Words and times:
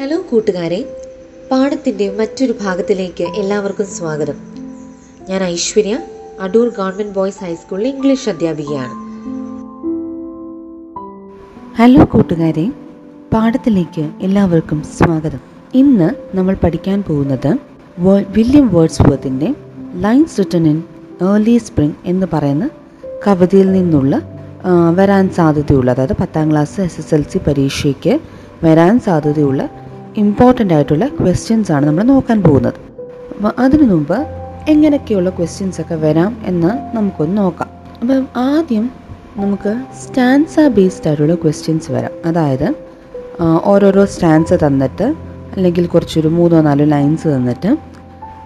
Hello 0.00 0.22
കൂട്ടുകാരെ 0.30 1.01
പാഠത്തിന്റെ 1.52 2.16
മറ്റൊരു 2.18 2.54
ഭാഗത്തിലേക്ക് 2.64 3.24
എല്ലാവർക്കും 3.24 3.86
സ്വാഗതം. 3.86 4.34
ഞാൻ 5.28 5.44
ഐശ്വര്യ 5.44 5.98
അടൂർ 6.40 6.68
ഗവൺമെന്റ് 6.78 7.14
ബോയ്സ് 7.14 7.44
ഹൈസ്കൂളിലെ 7.44 7.90
ഇംഗ്ലീഷ് 7.90 8.28
അധ്യാപികയാണ്. 8.28 8.94
ഹലോ 11.76 12.04
കൂട്ടുകാരെ 12.04 12.72
പാഠത്തിലേക്ക് 13.32 14.10
എല്ലാവർക്കും 14.20 14.82
സ്വാഗതം. 14.82 15.38
ഇന്ന് 15.74 16.36
നമ്മൾ 16.36 16.54
പഠിക്കാൻ 16.54 17.02
പോകുന്നത് 17.02 17.56
വില്യം 18.28 18.74
വേർഡ്സ് 18.74 19.02
വേർത്തിന്റെ 19.02 19.54
lines 19.94 20.38
written 20.38 20.66
in 20.68 20.82
early 21.22 21.58
spring 21.58 21.94
എന്ന് 22.04 22.26
പറയുന്ന 22.32 22.70
കവിതയിൽ 23.26 23.72
നിന്നുള്ള 23.72 24.22
വരാൻ 24.94 25.30
സാധ്യതയുള്ള 25.30 25.90
അതായത് 25.90 26.16
പത്താം 26.20 26.50
class 26.50 26.80
S 26.80 27.00
S 27.00 27.14
L 27.14 27.22
C 27.22 27.38
പരീക്ഷയ്ക്ക് 27.38 28.18
വരാൻ 28.64 29.00
സാധ്യതയുള്ള 29.00 29.81
ഇമ്പോർട്ടന്റ് 30.16 30.74
ആയിട്ടുള്ള 30.74 31.06
ക്വസ്റ്റ്യൻസ് 31.06 31.72
ആണ് 31.72 31.86
നമ്മൾ 31.86 32.02
നോക്കാൻ 32.02 32.42
പോകുന്നത്. 32.42 32.74
അപ്പോൾ 33.36 33.52
അതിനു 33.58 33.82
മുമ്പ് 33.82 34.26
എങ്ങനെയൊക്കെയുള്ള 34.68 35.30
ക്വസ്റ്റ്യൻസ് 35.30 35.80
ഒക്കെ 35.80 35.94
വരാം 35.94 36.36
എന്ന് 36.44 36.96
നമുക്കൊന്ന് 36.96 37.38
നോക്കാം. 37.38 37.68
അപ്പം 38.00 38.26
ആദ്യം 38.36 38.90
നമുക്ക് 39.36 39.82
സ്റ്റാൻസ 40.02 40.60
ബേസ്ഡ് 40.60 41.08
ആയിട്ടുള്ള 41.08 41.34
ക്വസ്റ്റ്യൻസ് 41.34 41.92
വരാം. 41.92 42.10
അതായത് 42.26 42.74
ഓരോരോ 43.64 44.04
സ്റ്റാൻസ് 44.04 44.54
തന്നിട്ട് 44.66 45.14
അല്ലെങ്കിൽ 45.56 45.86
കുറച്ചൊരു 45.86 46.28
മൂന്നോ 46.28 46.60
നാലോ 46.60 46.84
ലൈൻസ് 46.84 47.28
തന്നിട്ട് 47.28 47.76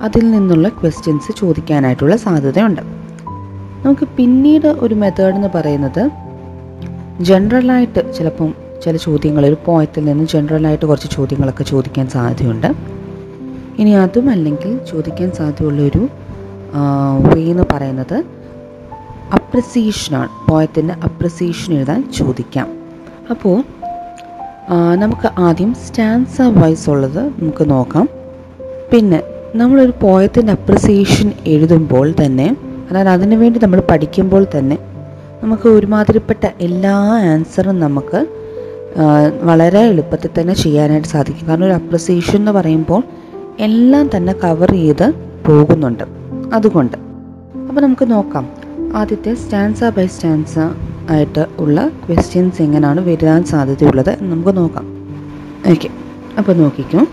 അതിൽ 0.03 0.31
നിന്നുള്ള 0.31 0.69
ക്വസ്റ്റ്യൻസ് 0.69 1.41
ചോദിക്കാനായിട്ടുള്ള 1.41 2.17
സാധ്യതയുണ്ട്. 2.17 2.81
നമുക്ക് 3.87 4.09
പിന്നീട് 4.17 4.67
ഒരു 4.67 4.95
മെത്തേഡ് 4.95 5.35
എന്ന് 5.35 5.49
പറയുന്നത് 5.55 6.11
ജനറലായിട്ട് 7.21 8.15
ചിലപ്പം 8.15 8.55
ചില 8.85 8.97
ചോദ്യങ്ങൾ 8.97 9.47
ഒരു 9.47 9.57
പോയത്തിൽ 9.65 10.05
നിന്ന് 10.05 10.25
ജനറലായിട്ട് 10.25 10.87
കുറച്ച് 10.87 11.09
ചോദ്യങ്ങളൊക്കെ 11.17 11.65
ചോദിക്കാൻ 11.65 12.09
സാധ്യതയുണ്ട്. 12.09 12.71
ഇനി 13.79 13.91
അതും 13.91 14.31
അല്ലെങ്കിൽ 14.31 14.81
ചോദിക്കാൻ 14.91 15.31
സാധ്യതയുള്ളൊരു 15.33 16.09
വേ 17.19 17.45
എന്ന് 17.53 17.65
പറയുന്നത് 17.73 18.17
അപ്രസീഷനാണ് 19.35 20.51
പോയത്തിന്റെ 20.51 20.95
അപ്രസീഷൻ 21.05 21.75
എഴുതാൻ 21.75 22.13
ചോദിക്കാം. 22.17 22.69
അപ്പോൾ 23.31 23.57
നമുക്ക് 24.97 25.29
ആദ്യം 25.39 25.75
സ്റ്റാൻസ 25.75 26.37
വൈസ് 26.43 26.91
ഉള്ളത് 26.91 27.23
നമുക്ക് 27.41 27.71
നോക്കാം. 27.71 28.09
പിന്നെ 28.93 29.21
നമ്മളൊരു 29.57 29.93
പോയത്തിന്റെ 30.01 30.53
അപ്രിസിയേഷൻ 30.53 31.33
എഴുതുമ്പോൾ 31.47 32.15
തന്നെ 32.25 32.57
അതായത് 32.91 33.09
അതിനു 33.09 33.37
വേണ്ടി 33.37 33.59
നമ്മൾ 33.63 33.81
പഠിക്കുമ്പോൾ 33.91 34.47
തന്നെ 34.59 34.79
നമുക്ക് 35.43 35.69
ഒരുമാതിരിപ്പെട്ട 35.69 36.45
എല്ലാ 36.61 36.97
ആൻസറും 37.33 37.81
നമുക്ക് 37.81 38.27
വളരെ 39.43 39.79
എളുപ്പത്തിൽ 39.79 40.31
തന്നെ 40.41 40.55
ചെയ്യാനായിട്ട് 40.55 41.09
സാധിക്കും. 41.09 41.49
കാരണം 41.49 41.65
ഒരു 41.65 41.73
അപ്രിസിയേഷൻ 41.73 42.37
എന്ന് 42.37 42.53
പറയുമ്പോൾ 42.53 43.03
എല്ലാം 43.59 44.11
തന്നെ 44.17 44.33
കവർ 44.33 44.71
ചെയ്ത് 44.71 45.13
പോകുന്നുണ്ട്. 45.47 46.05
അതുകൊണ്ട്. 46.53 46.97
അപ്പോൾ 47.69 47.81
നമുക്ക് 47.81 48.11
നോക്കാം. 48.11 48.49
ആദ്യത്തെ 48.97 49.35
സ്റ്റാൻസ 49.35 49.85
ബൈ 49.85 50.07
സ്റ്റാൻസ 50.07 50.59
ആയിട്ട് 51.11 51.47
ഉള്ള 51.59 51.89
ക്വസ്റ്റ്യൻസ് 51.89 52.63
എങ്ങനെയാണ് 52.63 53.01
വരാൻ 53.01 53.45
സാധ്യതയുള്ളത് 53.45 54.17
നമുക്ക് 54.23 54.57
നോക്കാം. 54.57 54.87
ഓക്കെ 55.71 55.89
അപ്പോൾ 56.39 56.53
നോക്കിക്കോ. 56.57 57.07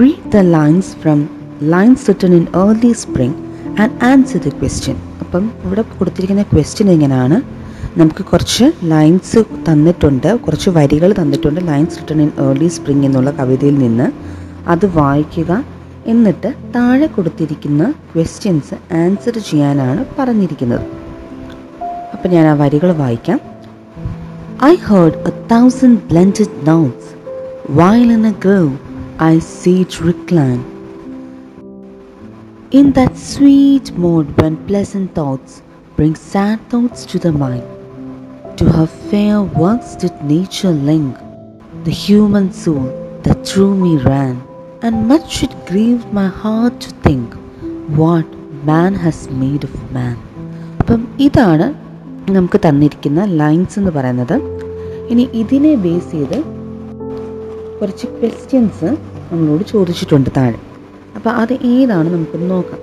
Read 0.00 0.32
the 0.32 0.36
lines 0.36 0.96
from 0.96 1.28
lines 1.62 2.08
written 2.08 2.34
in 2.34 2.46
early 2.56 2.92
spring 2.92 3.36
and 3.80 4.04
answer 4.04 4.40
the 4.46 4.48
question 4.48 4.96
അപ്പം 5.20 5.50
ഇവിടെ 5.64 5.82
കൊടുത്തിരിക്കുന്ന 5.82 6.42
ക്വസ്റ്റ്യൻ 6.42 6.90
എങ്ങനെയാണ്? 6.90 7.57
നമുക്ക് 7.98 8.24
കുറച്ച് 8.24 8.72
ലൈൻസ് 8.82 9.44
തന്നിട്ടുണ്ട്. 9.68 10.36
കുറച്ച് 10.36 10.70
വരികൾ 10.70 11.14
തന്നിട്ടുണ്ട്. 11.20 11.60
Lines 11.68 11.98
written 11.98 12.22
in 12.22 12.30
early 12.48 12.68
spring 12.68 13.06
എന്നുള്ള 13.06 13.30
കവിതയിൽ 13.30 13.78
നിന്ന്. 13.78 14.12
അത് 14.66 14.86
വായിക്കുക. 14.86 15.64
എന്നിട്ട് 16.06 16.54
താഴെ 16.74 17.06
കൊടുത്തിരിക്കുന്ന 17.06 17.94
ക്വസ്റ്റ്യൻസ് 18.14 18.94
ആൻസർ 18.94 19.38
ചെയ്യാനാണ് 19.38 20.04
പറഞ്ഞിരിക്കുന്നത്. 20.18 20.86
അപ്പം 22.12 22.30
ഞാൻ 22.30 22.46
ആ 22.46 22.54
വരികൾ 22.54 22.92
വായിക്കാം. 22.92 23.40
I 24.66 24.74
heard 24.74 25.16
a 25.30 25.32
thousand 25.50 25.96
blended 26.10 26.52
notes, 26.68 27.04
while 27.78 28.08
in 28.16 28.24
a 28.30 28.34
grove. 28.46 28.76
I 29.20 29.38
sat 29.38 30.06
reclined 30.06 30.64
In 32.78 32.86
that 32.98 33.14
sweet 33.28 33.86
mood 34.04 34.26
when 34.40 34.54
pleasant 34.70 35.08
thoughts 35.18 35.56
bring 35.98 36.14
sad 36.32 36.58
thoughts 36.72 37.02
to 37.12 37.18
the 37.26 37.32
mind, 37.42 37.77
to 38.58 38.66
her 38.76 38.86
fair 39.10 39.36
works 39.62 39.90
did 40.02 40.14
nature 40.34 40.72
link 40.88 41.12
the 41.86 41.94
human 42.04 42.46
soul 42.62 42.86
that 43.24 43.38
through 43.48 43.74
me 43.82 43.92
ran, 44.10 44.36
and 44.84 44.94
much 45.10 45.32
it 45.46 45.52
grieved 45.68 46.08
my 46.18 46.26
heart 46.40 46.74
to 46.84 46.90
think 47.04 47.28
what 48.00 48.26
man 48.70 48.94
has 49.04 49.18
made 49.42 49.64
of 49.68 49.74
man. 49.96 50.16
അപ്പം 50.80 51.00
ഇതാണ് 51.26 51.66
നമുക്ക് 52.36 52.60
തന്നിരിക്കുന്ന 52.66 53.24
lines 53.40 53.78
എന്ന് 53.80 53.92
പറയുന്നത്. 53.98 54.36
ഇനി 55.12 55.28
ഇതിനെ 55.42 55.74
base 55.84 56.10
ചെയ്ത് 56.10 56.38
കുറച്ച് 57.80 58.06
ക്വസ്റ്റ്യൻസ് 58.18 58.90
നമ്മളോട് 59.30 59.64
ചോദിച്ചിട്ടുണ്ട് 59.72 60.30
താഴെ. 60.36 60.58
അപ്പോൾ 61.16 61.30
അത് 61.42 61.54
ഏതാണ് 61.74 62.08
നമുക്കൊന്ന് 62.14 62.48
നോക്കാം. 62.54 62.82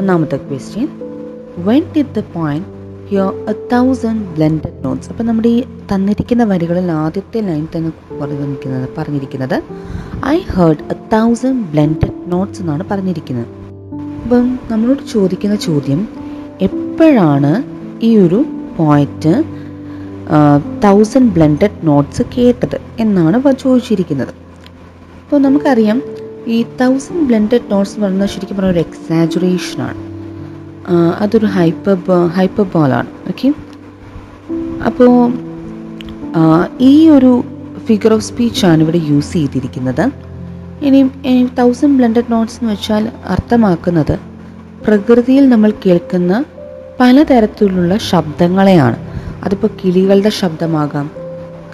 ഒന്നാമത്തെ 0.00 0.36
question 0.48 0.88
when 1.68 1.82
did 1.96 2.14
the 2.18 2.22
point 2.36 2.68
hear 3.08 3.28
a 3.52 3.54
thousand 3.72 4.24
blended 4.36 4.84
notes 4.84 5.08
അപ്പം 5.08 5.26
നമ്മുടെ 5.26 5.48
ഈ 5.48 5.64
തന്നിരിക്കുന്ന 5.92 6.44
വരികളിൽ 6.44 6.90
ആദ്യത്തെ 6.90 7.40
ലൈൻ 7.40 7.68
തന്നെ 7.76 7.90
പറഞ്ഞിരിക്കുന്നത് 8.20 8.88
പറഞ്ഞിരിക്കുന്നത് 8.98 9.62
I 10.26 10.36
heard 10.54 10.84
a 10.90 10.96
thousand 11.14 11.64
blended 11.72 12.32
notes 12.32 12.60
എന്നാണ് 12.60 12.84
പറഞ്ഞിരിക്കുന്നത്. 12.90 13.48
അപ്പം 14.24 14.58
നമ്മളോട് 14.70 15.02
ചോദിക്കുന്ന 15.12 15.56
ചോദ്യം 15.56 16.08
എപ്പോഴാണ് 16.60 17.52
ഈ 18.04 18.16
ഒരു 18.16 18.44
പോയിന്റ് 18.76 19.34
തൗസൻഡ് 20.84 21.32
ബ്ലെൻഡഡ് 21.32 21.86
നോട്ട്സ് 21.86 22.22
കേട്ടത് 22.22 22.80
എന്നാണ് 22.98 23.42
ചോദിച്ചിരിക്കുന്നത്. 23.64 24.32
അപ്പോൾ 25.24 25.40
നമുക്കറിയാം 25.40 26.02
ഈ 26.46 26.62
തൗസൻഡ് 26.80 27.26
ബ്ലെൻഡഡ് 27.26 27.70
നോട്ട്സ് 27.72 27.94
എന്ന് 27.94 28.06
പറയുന്നത് 28.06 28.28
ശരിക്കും 28.28 28.56
പറഞ്ഞ 28.56 28.70
ഒരു 28.70 28.78
എക്സാജുറേഷനാണ് 28.78 30.11
അതൊരു 31.22 31.46
ഹൈപ്പർ 31.46 31.96
ഹൈപ്പർ 32.36 32.66
ബോളാണ് 32.74 33.08
ഓക്കെ 33.30 33.48
അപ്പോൾ 34.88 35.12
ഈ 36.80 37.08
ഒരു 37.08 37.44
ഫിഗർ 37.86 38.12
ഓഫ് 38.12 38.24
സ്പീച്ചാണ് 38.28 38.80
ഇവിടെ 38.82 39.00
യൂസ് 39.10 39.32
ചെയ്തിരിക്കുന്നത്. 39.32 40.04
ഇനി 40.86 41.00
തൗസൻഡ് 41.60 41.96
ബ്ലണ്ടഡ് 41.98 42.32
നോട്ട്സ് 42.32 42.58
എന്ന് 42.60 42.72
വെച്ചാൽ 42.72 43.08
അർത്ഥമാക്കുന്നത് 43.26 44.18
പ്രകൃതിയിൽ 44.86 45.48
നമ്മൾ 45.48 45.72
കേൾക്കുന്ന 45.84 46.44
പലതരത്തിലുള്ള 47.00 47.96
ശബ്ദങ്ങളെയാണ്. 48.10 48.96
അതിപ്പോൾ 49.44 49.70
കിളികളുടെ 49.80 50.28
ശബ്ദമാകാം 50.28 51.10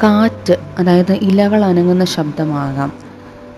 കാറ്റ് 0.02 0.54
അതായത് 0.78 1.12
ഇലകൾ 1.12 1.64
അനങ്ങുന്ന 1.64 2.04
ശബ്ദമാകാം 2.04 2.92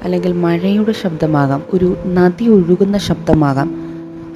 അല്ലെങ്കിൽ 0.05 0.33
മഴയുടെ 0.33 0.93
ശബ്ദമാകാം 0.93 1.63
ഒരു 1.75 1.97
നദി 2.19 2.45
ഒഴുകുന്ന 2.49 2.99
ശബ്ദമാകാം 2.99 3.69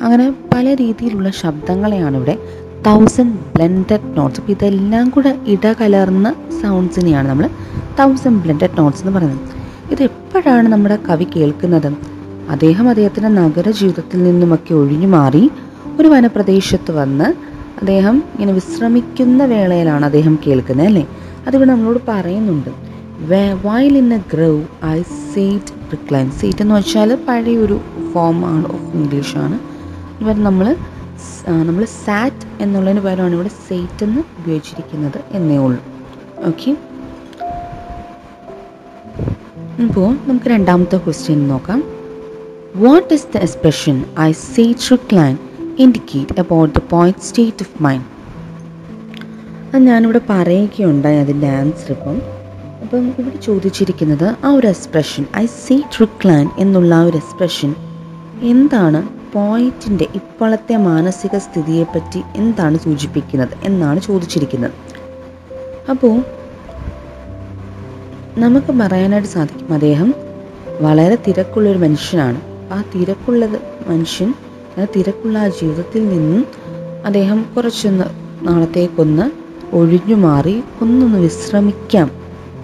അങ്ങനെ 0.03 0.35
പല 0.55 0.75
രീതിയിലുള്ള 0.75 1.31
ശബ്ദങ്ങളെയാണ് 1.31 2.17
ഇവിടെ 2.17 2.39
തൗസൻഡ് 2.87 3.33
ബ്ലെൻഡഡ് 3.55 4.19
നോട്ട്സ് 4.19 4.41
അപ്പോൾ 4.41 4.53
ഇതെല്ലാം 4.53 5.09
കൂടെ 5.09 5.39
ഇടകലർന്ന 5.47 6.35
സൗണ്ട്സിനെയാണ് 6.63 7.29
നമ്മൾ 7.29 7.49
തൗസൻഡ് 8.01 8.43
ബ്ലെൻഡഡ് 8.43 8.79
നോട്ട്സ് 8.79 9.03
എന്ന് 9.03 9.19
പറയുന്നത്. 9.19 9.51
ഇത് 9.93 10.03
എപ്പോഴാണ് 10.03 10.69
നമ്മുടെ 10.69 10.99
കവി 11.11 11.27
കേൾക്കുന്നത്? 11.37 11.93
അദ്ദേഹം 12.51 12.89
അദ്ദേഹത്തിന്റെ 12.89 13.29
നഗര 13.29 13.71
ജീവിതത്തിൽ 13.71 14.23
നിന്നുമൊക്കെ 14.23 14.75
ഒഴിഞ്ഞു 14.75 15.07
മാറി 15.07 15.51
ഒരു 16.01 16.09
വനപ്രദേശത്ത് 16.09 16.93
വന്ന് 16.93 17.25
അദ്ദേഹം 17.79 18.23
ഇങ്ങനെ 18.35 18.53
വിശ്രമിക്കുന്ന 18.53 19.45
വേളയിലാണ് 19.45 20.05
അദ്ദേഹം 20.05 20.39
കേൾക്കുന്നത് 20.47 20.87
അല്ലേ? 20.87 21.07
അതിവിടെ 21.47 21.71
നമ്മളോട് 21.71 21.99
പറയുന്നുണ്ട് 22.09 22.71
while 23.65 23.99
in 23.99 24.15
a 24.15 24.21
grove 24.35 24.63
I 24.85 25.03
sat 25.35 25.93
reclined 25.93 26.31
sat 26.31 26.63
എന്ന് 26.63 26.75
വെച്ചാൽ 26.75 27.15
പഴയൊരു 27.29 27.81
ഫോമാണ് 28.13 28.65
ഓഫ് 28.65 28.97
ഇംഗ്ലീഷാണ് 28.97 29.74
ഇവിടെ 30.21 30.39
നമ്മൾ 30.39 30.77
നമ്മൾ 31.49 31.85
സാറ്റ് 31.85 32.63
എന്നുള്ളതിന് 32.63 33.01
പകരമാണ് 33.01 33.35
ഇവിടെ 33.35 33.49
സെയ്റ്റ് 33.49 34.05
എന്ന് 34.05 34.21
ഉപയോഗിച്ചിരിക്കുന്നത് 34.39 35.21
എന്നേ 35.31 35.59
ഉള്ളൂ. 35.59 35.83
ഓക്കെ. 36.47 36.71
ഇപ്പോൾ 39.83 40.17
നമുക്ക് 40.29 40.47
രണ്ടാമത്തെ 40.47 40.97
ക്വസ്റ്റ്യൻ 40.97 41.49
നോക്കാം. 41.49 41.83
What 42.77 43.15
is 43.15 43.27
the 43.35 43.37
expression 43.37 44.05
I 44.21 44.33
sat 44.33 44.75
reclined 45.13 45.39
indicate 45.79 46.41
about 46.41 46.79
the 46.79 46.83
point 46.91 47.21
state 47.21 47.63
of 47.63 47.83
mind 47.83 48.05
അത് 49.75 49.83
ഞാനിവിടെ 49.83 50.21
പറയുകയുണ്ടായി 50.31 51.19
അതിന്റെ 51.19 51.49
ആൻസർ 51.49 51.91
ഇപ്പം. 51.91 52.17
അപ്പം 52.83 53.09
ഇവിടെ 53.19 53.37
ചോദിച്ചിരിക്കുന്നത് 53.37 54.35
ആ 54.45 54.51
ഒരു 54.53 54.67
എക്സ്പ്രഷൻ 54.67 55.27
ഐ 55.37 55.47
സേ 55.47 55.83
ട്രിക്ലാൻ 55.97 56.51
എന്നുള്ള 56.59 56.95
ആ 56.95 57.05
ഒരു 57.05 57.17
എക്സ്പ്രഷൻ 57.17 57.75
എന്താണ് 58.43 59.01
പോയിറ്റിന്റെ 59.35 60.07
ഇപ്പോഴത്തെ 60.15 60.77
മാനസിക 60.77 61.39
സ്ഥിതിയെപ്പറ്റി 61.39 62.23
എന്താണ് 62.37 62.79
സൂചിപ്പിക്കുന്നത് 62.79 63.49
എന്നാണ് 63.65 64.01
ചോദിച്ചിരിക്കുന്നത്. 64.01 64.71
അപ്പോൾ 65.91 66.25
നമുക്ക് 68.39 68.73
പറയാനായിട്ട് 68.73 69.29
സാധിക്കും 69.29 69.75
അദ്ദേഹം 69.75 70.15
വളരെ 70.81 71.19
തിരക്കുള്ളൊരു 71.29 71.79
മനുഷ്യനാണ്. 71.79 72.41
ആ 72.73 72.85
തിരക്കുള്ള 72.95 73.47
മനുഷ്യൻ 73.87 74.35
തിരക്കുള്ള 74.97 75.39
ആ 75.39 75.49
ജീവിതത്തിൽ 75.49 76.09
നിന്നും 76.09 76.47
അദ്ദേഹം 77.07 77.47
കുറച്ചൊന്ന് 77.57 78.05
നാളത്തേക്കൊന്ന് 78.49 79.31
ഒഴിഞ്ഞു 79.77 80.15
മാറി 80.15 80.63
ഒന്നൊന്ന് 80.83 81.19
വിശ്രമിക്കാം. 81.19 82.11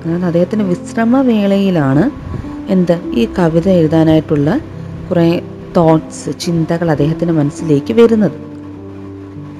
അതായത് 0.05 0.25
അദ്ദേഹത്തിന്റെ 0.25 0.65
വിശ്രമവേളയിലാണ് 0.65 2.11
എന്ത് 2.73 2.93
ഈ 2.93 3.29
കവിത 3.39 3.69
എഴുതാനായിട്ടുള്ള 3.69 4.61
കുറേ 5.11 5.50
തോട്ട്സ് 5.77 6.41
ചിന്തകൾ 6.41 6.91
അദ്ദേഹത്തിന്റെ 6.91 7.35
മനസ്സിലേക്ക് 7.35 7.93
വരുന്നത്. 7.95 8.33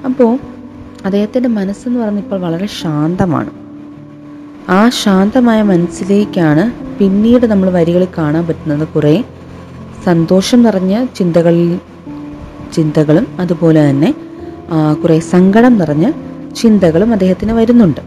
അപ്പോൾ 0.05 0.39
അദ്ദേഹത്തിന്റെ 1.05 1.49
മനസ്സെന്ന് 1.49 1.99
പറയുന്നത് 1.99 2.23
ഇപ്പോൾ 2.23 2.39
വളരെ 2.41 2.67
ശാന്തമാണ്. 2.81 3.49
ആ 4.69 4.89
ശാന്തമായ 4.89 5.61
മനസ്സിലേക്കാണ് 5.61 6.71
പിന്നീട് 6.97 7.45
നമ്മൾ 7.45 7.69
വരികളിൽ 7.69 8.07
കാണാൻ 8.17 8.47
പറ്റുന്നത് 8.47 8.87
കുറേ 8.87 9.23
സന്തോഷം 10.05 10.63
നിറഞ്ഞ 10.63 11.05
ചിന്തകളിൽ 11.05 11.79
ചിന്തകളും 12.73 13.27
അതുപോലെ 13.39 13.89
തന്നെ 13.89 14.15
കുറേ 15.03 15.19
സങ്കടം 15.19 15.77
നിറഞ്ഞ 15.77 16.11
ചിന്തകളും 16.55 17.11
അദ്ദേഹത്തിന് 17.11 17.51
വരുന്നുണ്ട്. 17.51 18.01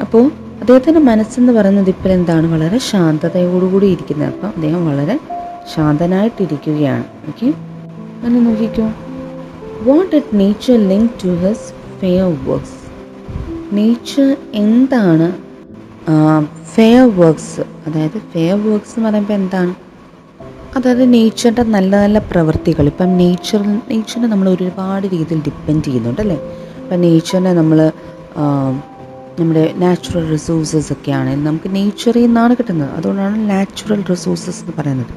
അപ്പോൾ 0.00 0.30
അദ്ദേഹത്തിന്റെ 0.60 1.00
മനസ്സെന്ന് 1.00 1.52
പറയുന്നത് 1.52 1.88
ഇപ്പോൾ 1.88 2.08
എന്താണ്? 2.08 2.52
വളരെ 2.52 2.78
ശാന്തതയോടുകൂടി 2.78 3.86
ഇരിക്കുന്നത്. 3.86 4.28
അപ്പോൾ 4.28 4.46
അദ്ദേഹം 4.46 4.86
വളരെ 4.86 5.18
ശാന്തനായിട്ടിരിക്കുകയാണ്. 5.72 7.04
ഓക്കെ 7.30 7.48
അങ്ങനെ 8.24 8.40
നോക്കിക്കോ. 8.48 8.86
What 9.88 10.12
did 10.18 10.38
nature 10.40 10.76
link 10.90 11.14
to 11.24 11.32
his 11.44 11.66
fair 12.00 12.26
works 12.48 12.78
nature 13.78 14.28
എന്താണ് 14.62 15.26
ഫെയർ 16.74 17.04
വർക്ക്സ് 17.20 17.62
അതായത് 17.86 18.18
ഫെയർ 18.32 18.56
വർക്ക്സ് 18.68 18.94
എന്ന് 18.96 19.08
പറയുമ്പോൾ 19.08 19.36
എന്താണ്? 19.40 19.72
അതായത് 20.76 21.04
നേച്ചറിന്റെ 21.14 21.64
നല്ല 21.74 21.92
നല്ല 22.04 22.18
പ്രവൃത്തികൾ. 22.30 22.84
ഇപ്പം 22.92 23.10
നേച്ചർ 23.22 23.60
നേച്ചറിനെ 23.90 24.28
നമ്മൾ 24.32 24.48
ഒരുപാട് 24.54 25.06
രീതിയിൽ 25.14 25.42
ഡിപ്പെൻഡ് 25.48 25.84
ചെയ്യുന്നുണ്ട് 25.88 26.22
അല്ലേ? 26.24 26.38
ഇപ്പം 26.82 27.00
നേച്ചറിനെ 27.06 27.52
നമ്മൾ 27.60 27.78
നമ്മുടെ 29.38 29.62
നാച്ചുറൽ 29.82 30.24
റിസോഴ്സസ് 30.32 30.90
ഒക്കെ 30.94 31.12
ആണെങ്കിൽ 31.18 31.44
നമുക്ക് 31.46 31.68
നേച്ചറിൽ 31.76 32.24
നിന്നാണ് 32.26 32.52
കിട്ടുന്നത്. 32.58 32.90
അതുകൊണ്ടാണ് 32.98 33.38
നാച്ചുറൽ 33.52 34.00
റിസോഴ്സസ് 34.12 34.60
എന്ന് 34.64 34.74
പറയുന്നത്. 34.80 35.14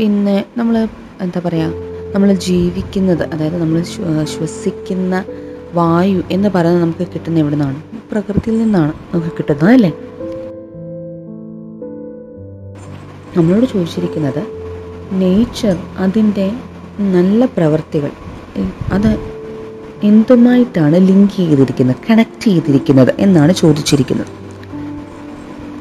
പിന്നെ 0.00 0.44
നമ്മൾ 0.56 0.76
എന്താ 1.20 1.40
പറയുക 1.44 1.72
നമ്മൾ 2.14 2.32
ജീവിക്കുന്നത് 2.44 3.24
അതായത് 3.32 3.62
നമ്മൾ 3.62 3.80
ശ്വസിക്കുന്ന 4.24 5.14
വായു 5.74 6.22
എന്ന് 6.30 6.48
പറയുന്നത് 6.48 6.82
നമുക്ക് 6.82 7.06
കിട്ടുന്ന 7.14 7.38
എവിടെ 7.38 7.56
നിന്നാണ് 7.56 7.78
പ്രകൃതിയിൽ 8.10 8.58
നിന്നാണ് 8.58 8.92
നമുക്ക് 9.12 9.36
കിട്ടുന്നത് 9.38 9.72
അല്ലേ? 9.72 9.90
നമ്മളോട് 13.36 13.66
ചോദിച്ചിരിക്കുന്നത് 13.66 14.42
നേച്ചർ 15.12 15.76
അതിന്റെ 15.98 16.46
നല്ല 17.12 17.46
പ്രവൃത്തികൾ 17.46 18.10
അത് 18.92 19.10
എന്തുമായിട്ടാണ് 20.02 20.96
ലിങ്ക് 21.08 21.32
ചെയ്തിരിക്കുന്നത് 21.36 21.96
കണക്ട് 22.10 22.44
ചെയ്തിരിക്കുന്നത് 22.44 23.14
എന്നാണ് 23.18 23.52
ചോദിച്ചിരിക്കുന്നത്. 23.52 24.30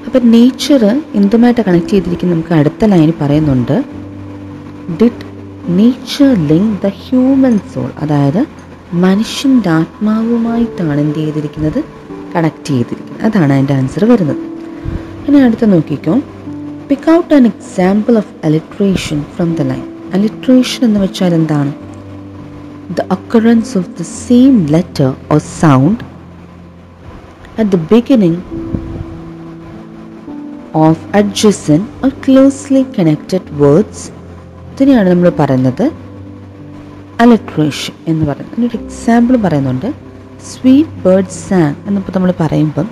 അപ്പം 0.06 0.32
നേച്ചർ 0.32 0.84
എന്തുമായിട്ട് 1.16 1.62
കണക്ട് 1.62 1.88
ചെയ്തിരിക്കുന്നത് 1.88 2.36
നമുക്ക് 2.36 2.54
അടുത്ത 2.54 2.86
ലൈനിൽ 2.86 3.14
പറയുന്നുണ്ട്. 3.22 3.76
Did 4.98 5.26
nature 5.70 6.48
link 6.48 6.82
the 6.82 6.88
human 6.88 7.58
soul 7.58 7.92
അതായത് 8.00 8.46
മനുഷ്യന്റെ 8.94 9.70
ആത്മാവുമായിട്ടാണ് 9.70 11.02
എന്ത് 11.02 11.16
ചെയ്തിരിക്കുന്നത്? 11.16 11.84
കണക്ട് 12.36 12.68
ചെയ്തിരിക്കുന്നത്. 12.68 13.22
അതാണ് 13.26 13.54
അതിന്റെ 13.54 13.74
ആൻസർ 13.74 14.06
വരുന്നത്. 14.06 14.38
ഇനി 15.28 15.38
അടുത്ത് 15.38 15.74
നോക്കിക്കോ. 15.74 16.22
Pick 16.90 17.12
out 17.12 17.34
an 17.34 17.46
example 17.46 18.18
of 18.18 18.34
alliteration 18.44 19.22
from 19.22 19.56
the 19.56 19.62
line 19.62 19.84
alliteration 20.14 20.86
എന്ന് 20.86 21.00
വെച്ചാൽ 21.00 21.34
എന്താണ്? 21.34 21.74
The 22.98 23.02
occurrence 23.02 23.78
of 23.78 23.90
the 24.00 24.02
same 24.02 24.66
letter 24.66 25.16
or 25.32 25.38
sound 25.38 26.04
at 27.60 27.70
the 27.70 27.76
beginning 27.76 28.42
of 30.76 31.18
adjacent 31.18 31.82
or 32.04 32.10
closely 32.10 32.86
connected 33.00 33.62
words 33.62 34.19
ഇതിനെയാണ് 34.80 35.10
നമ്മൾ 35.10 35.32
പറയുന്നത് 35.40 35.92
അലക്ട്രേഷൻ 37.20 37.94
എന്ന് 38.08 38.26
പറയുന്നത്. 38.26 38.54
അതിനൊരു 38.54 38.78
എക്സാമ്പിൾ 38.78 39.38
പറയുന്നുണ്ട്. 39.38 39.94
സ്വീറ്റ് 40.52 40.90
ബേർഡ് 40.90 41.26
സാങ് 41.26 41.76
എന്നിപ്പോൾ 41.88 42.12
നമ്മൾ 42.16 42.34
പറയുമ്പം 42.40 42.90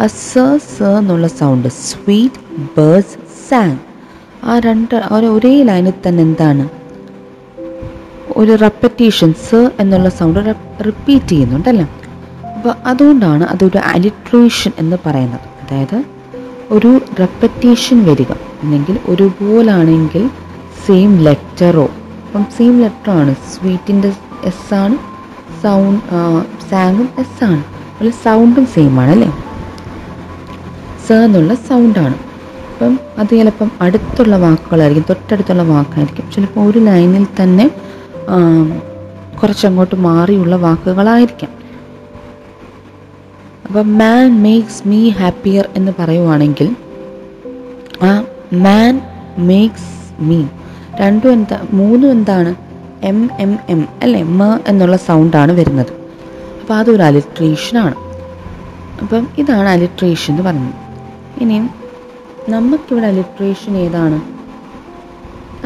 ആ 0.00 0.06
സ 0.06 0.38
സ 0.56 0.82
എന്നുള്ള 0.82 1.26
സൗണ്ട് 1.26 1.68
സ്വീറ്റ് 1.68 2.34
ബേർഡ്സ് 2.76 3.48
സാങ് 3.48 3.76
ആ 4.44 4.58
രണ്ട് 4.58 4.94
ഒരേ 4.94 5.62
ലൈനിൽ 5.62 5.92
തന്നെ 6.08 6.22
എന്താണ്? 6.22 6.68
ഒരു 8.36 8.54
റെപ്പറ്റീഷൻ 8.54 9.34
സ 9.34 9.54
എന്നുള്ള 9.54 10.08
സൗണ്ട് 10.08 10.54
റിപ്പീറ്റ് 10.86 11.28
ചെയ്യുന്നുണ്ടല്ലോ? 11.28 11.86
അപ്പോൾ 12.48 12.74
അതുകൊണ്ടാണ് 12.84 13.44
അതൊരു 13.44 13.78
അലിട്രേഷൻ 13.78 14.72
എന്ന് 14.78 14.96
പറയുന്നത്. 15.06 15.40
അതായത് 15.40 16.04
ഒരു 16.70 17.00
റെപ്പറ്റീഷൻ 17.20 18.04
വരിക. 18.04 18.32
അല്ലെങ്കിൽ 18.32 18.98
ഒരുപോലാണെങ്കിൽ 19.04 20.30
സെയിം 20.88 21.18
ലെറ്ററോ 21.18 21.86
അപ്പം 22.26 22.44
സെയിം 22.56 22.80
ലെറ്റർ 22.80 23.10
ആണ് 23.10 23.34
സ്വീറ്റിന്റെ 23.52 24.12
എസ് 24.44 24.74
ആണ് 24.74 24.96
സൗണ്ട് 25.62 26.00
സാങ്ങും 26.70 27.08
എസ് 27.18 27.44
ആണ്. 27.44 27.60
അതുപോലെ 27.60 28.10
സൗണ്ടും 28.24 28.66
സെയിം 28.66 29.00
ആണ് 29.00 29.10
അല്ലേ? 29.10 29.30
സ 31.08 31.12
എന്നുള്ള 31.12 31.54
സൗണ്ടാണ് 31.68 32.16
അപ്പം 32.72 32.98
അത് 33.18 33.30
ചിലപ്പം 33.30 33.70
അടുത്തുള്ള 33.80 34.36
വാക്കുകളായിരിക്കും 34.36 35.04
തൊട്ടടുത്തുള്ള 35.08 35.62
വാക്കായിരിക്കും. 35.62 36.24
ചിലപ്പോൾ 36.34 36.70
ഒരു 36.70 36.78
ലൈനിൽ 36.78 37.26
തന്നെ 37.42 37.70
കുറച്ചങ്ങോട്ട് 39.42 39.96
മാറിയുള്ള 39.96 40.56
വാക്കുകളായിരിക്കാം. 40.56 41.52
അപ്പം 43.66 43.98
മാൻ 43.98 44.42
മേക്സ് 44.42 44.88
മീ 44.88 45.08
ഹാപ്പിയർ 45.08 45.68
എന്ന് 45.76 45.92
പറയുവാണെങ്കിൽ 45.98 46.76
ആ 48.02 48.12
മാൻ 48.52 49.00
മേക്സ് 49.38 50.22
മീ 50.22 50.40
രണ്ടും 51.00 51.32
എന്താ 51.32 51.66
മൂന്നും 51.72 52.10
എന്താണ്? 52.10 52.54
എം 53.02 53.30
എം 53.38 53.58
എം 53.68 53.88
അല്ലേ? 54.02 54.22
മ 54.22 54.60
എന്നുള്ള 54.68 54.96
സൗണ്ടാണ് 54.96 55.52
വരുന്നത്. 55.52 55.92
അപ്പോൾ 56.60 56.74
അതൊരു 56.74 57.02
അലിട്രേഷനാണ് 57.02 57.94
അപ്പം 59.02 59.28
ഇതാണ് 59.38 59.68
അലിട്രേഷൻ 59.68 60.34
എന്ന് 60.34 60.42
പറയുന്നത്. 60.42 60.74
ഇനിയും 61.40 61.70
നമുക്കിവിടെ 62.48 63.06
അലിട്രേഷൻ 63.06 63.76
ഏതാണ്? 63.76 64.20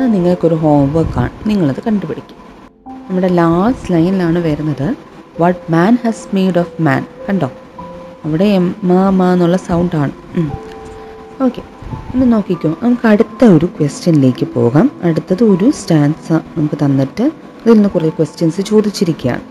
അത് 0.00 0.14
നിങ്ങൾക്കൊരു 0.14 0.54
ഹോംവർക്കാണ് 0.54 1.30
നിങ്ങളത് 1.46 1.82
കണ്ടുപിടിക്കും. 1.86 2.36
നമ്മുടെ 3.10 3.28
ലാസ്റ്റ് 3.28 3.92
ലൈനിലാണ് 3.92 4.38
വരുന്നത്. 4.38 4.94
What 5.40 5.72
man 5.72 5.98
has 6.04 6.34
made 6.34 6.58
of 6.58 6.82
man 6.82 7.06
കണ്ടോ? 7.28 7.50
അവിടെ 8.24 8.44
എം 8.44 8.74
മാ 8.84 9.32
എന്നുള്ള 9.32 9.56
സൗണ്ടാണ് 9.56 10.12
ഓക്കെ 11.42 11.62
ഒന്ന് 12.12 12.26
നോക്കിക്കോ 12.32 12.70
നമുക്ക് 12.82 13.06
അടുത്ത 13.12 13.44
ഒരു 13.54 13.66
ക്വസ്റ്റ്യനിലേക്ക് 13.76 14.46
പോകാം 14.56 14.86
അടുത്തത് 15.08 15.44
ഒരു 15.44 15.68
സ്റ്റാൻസ 15.80 16.28
നമുക്ക് 16.56 16.78
തന്നിട്ട് 16.84 17.24
അതിൽ 17.62 17.74
നിന്ന് 17.74 17.90
കുറേ 17.96 18.10
questions 18.18 18.62
ചോദിച്ചിരിക്കുകയാണ് 18.70 19.44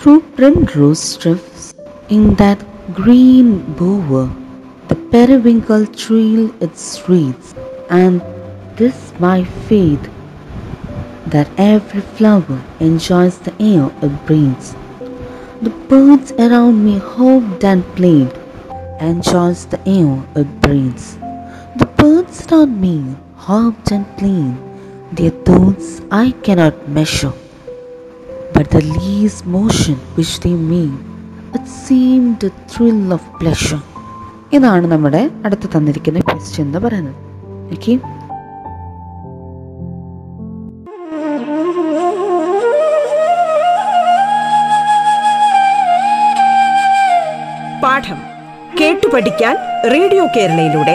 through 0.00 0.14
prim 0.38 0.56
rose 0.78 1.06
സ്ട്രിഫ്സ് 1.12 1.68
in 2.10 2.24
that 2.34 2.66
green 3.00 3.50
bower 3.80 4.26
the 4.90 4.98
periwinkle 5.12 5.84
trailed 6.02 6.42
its 6.66 6.96
wreaths 7.10 7.52
and 8.00 8.20
this 8.80 9.06
my 9.22 9.38
faith 9.68 10.08
that 11.26 11.48
every 11.56 12.00
flower 12.00 12.60
enjoys 12.80 13.38
the 13.38 13.54
air 13.60 13.90
it 14.02 14.26
brings. 14.26 14.74
The 15.62 15.70
birds 15.88 16.32
around 16.32 16.84
me 16.84 16.98
hopped 17.00 17.64
and 17.64 17.82
played, 17.94 18.32
enjoys 19.00 19.66
the 19.66 19.80
air 19.88 20.22
it 20.36 20.60
breathes. 20.60 21.16
Birds 22.02 22.46
around 22.46 22.80
me 22.80 22.94
hopped 23.38 23.92
and 23.92 24.06
plain, 24.16 24.48
their 25.12 25.30
thoughts 25.42 25.88
I 26.10 26.32
cannot 26.42 26.88
measure. 26.88 27.32
But 28.54 28.70
the 28.70 28.82
least 28.96 29.46
motion 29.48 29.96
which 30.16 30.40
they 30.40 30.54
made, 30.70 30.98
it 31.54 31.66
seemed 31.78 32.42
a 32.42 32.52
thrill 32.68 33.12
of 33.12 33.22
pleasure. 33.40 33.80
ഇതാണ് 34.56 34.86
നമ്മുടെ 34.86 35.20
അടുത്ത് 35.46 35.66
തന്നിരിക്കുന്ന 35.74 36.22
question 36.30 36.66
എന്ന് 36.66 36.80
പറയുന്നത് 36.86 37.20
okay 37.74 37.94
പാഠം 47.84 48.18
കേട്ടു 48.78 49.06
പഠിക്കാൻ 49.14 49.54
radio 49.94 50.24
കേരളയിലൂടെ 50.36 50.94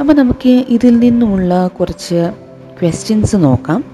അപ്പോൾ 0.00 0.14
നമുക്ക് 0.14 0.48
ഇതിൽ 0.48 0.98
നിന്നുമുള്ള 0.98 1.66
കുറച്ച് 1.66 2.32
ക്വസ്റ്റ്യൻസ് 2.78 3.36
നോക്കാം. 3.36 3.84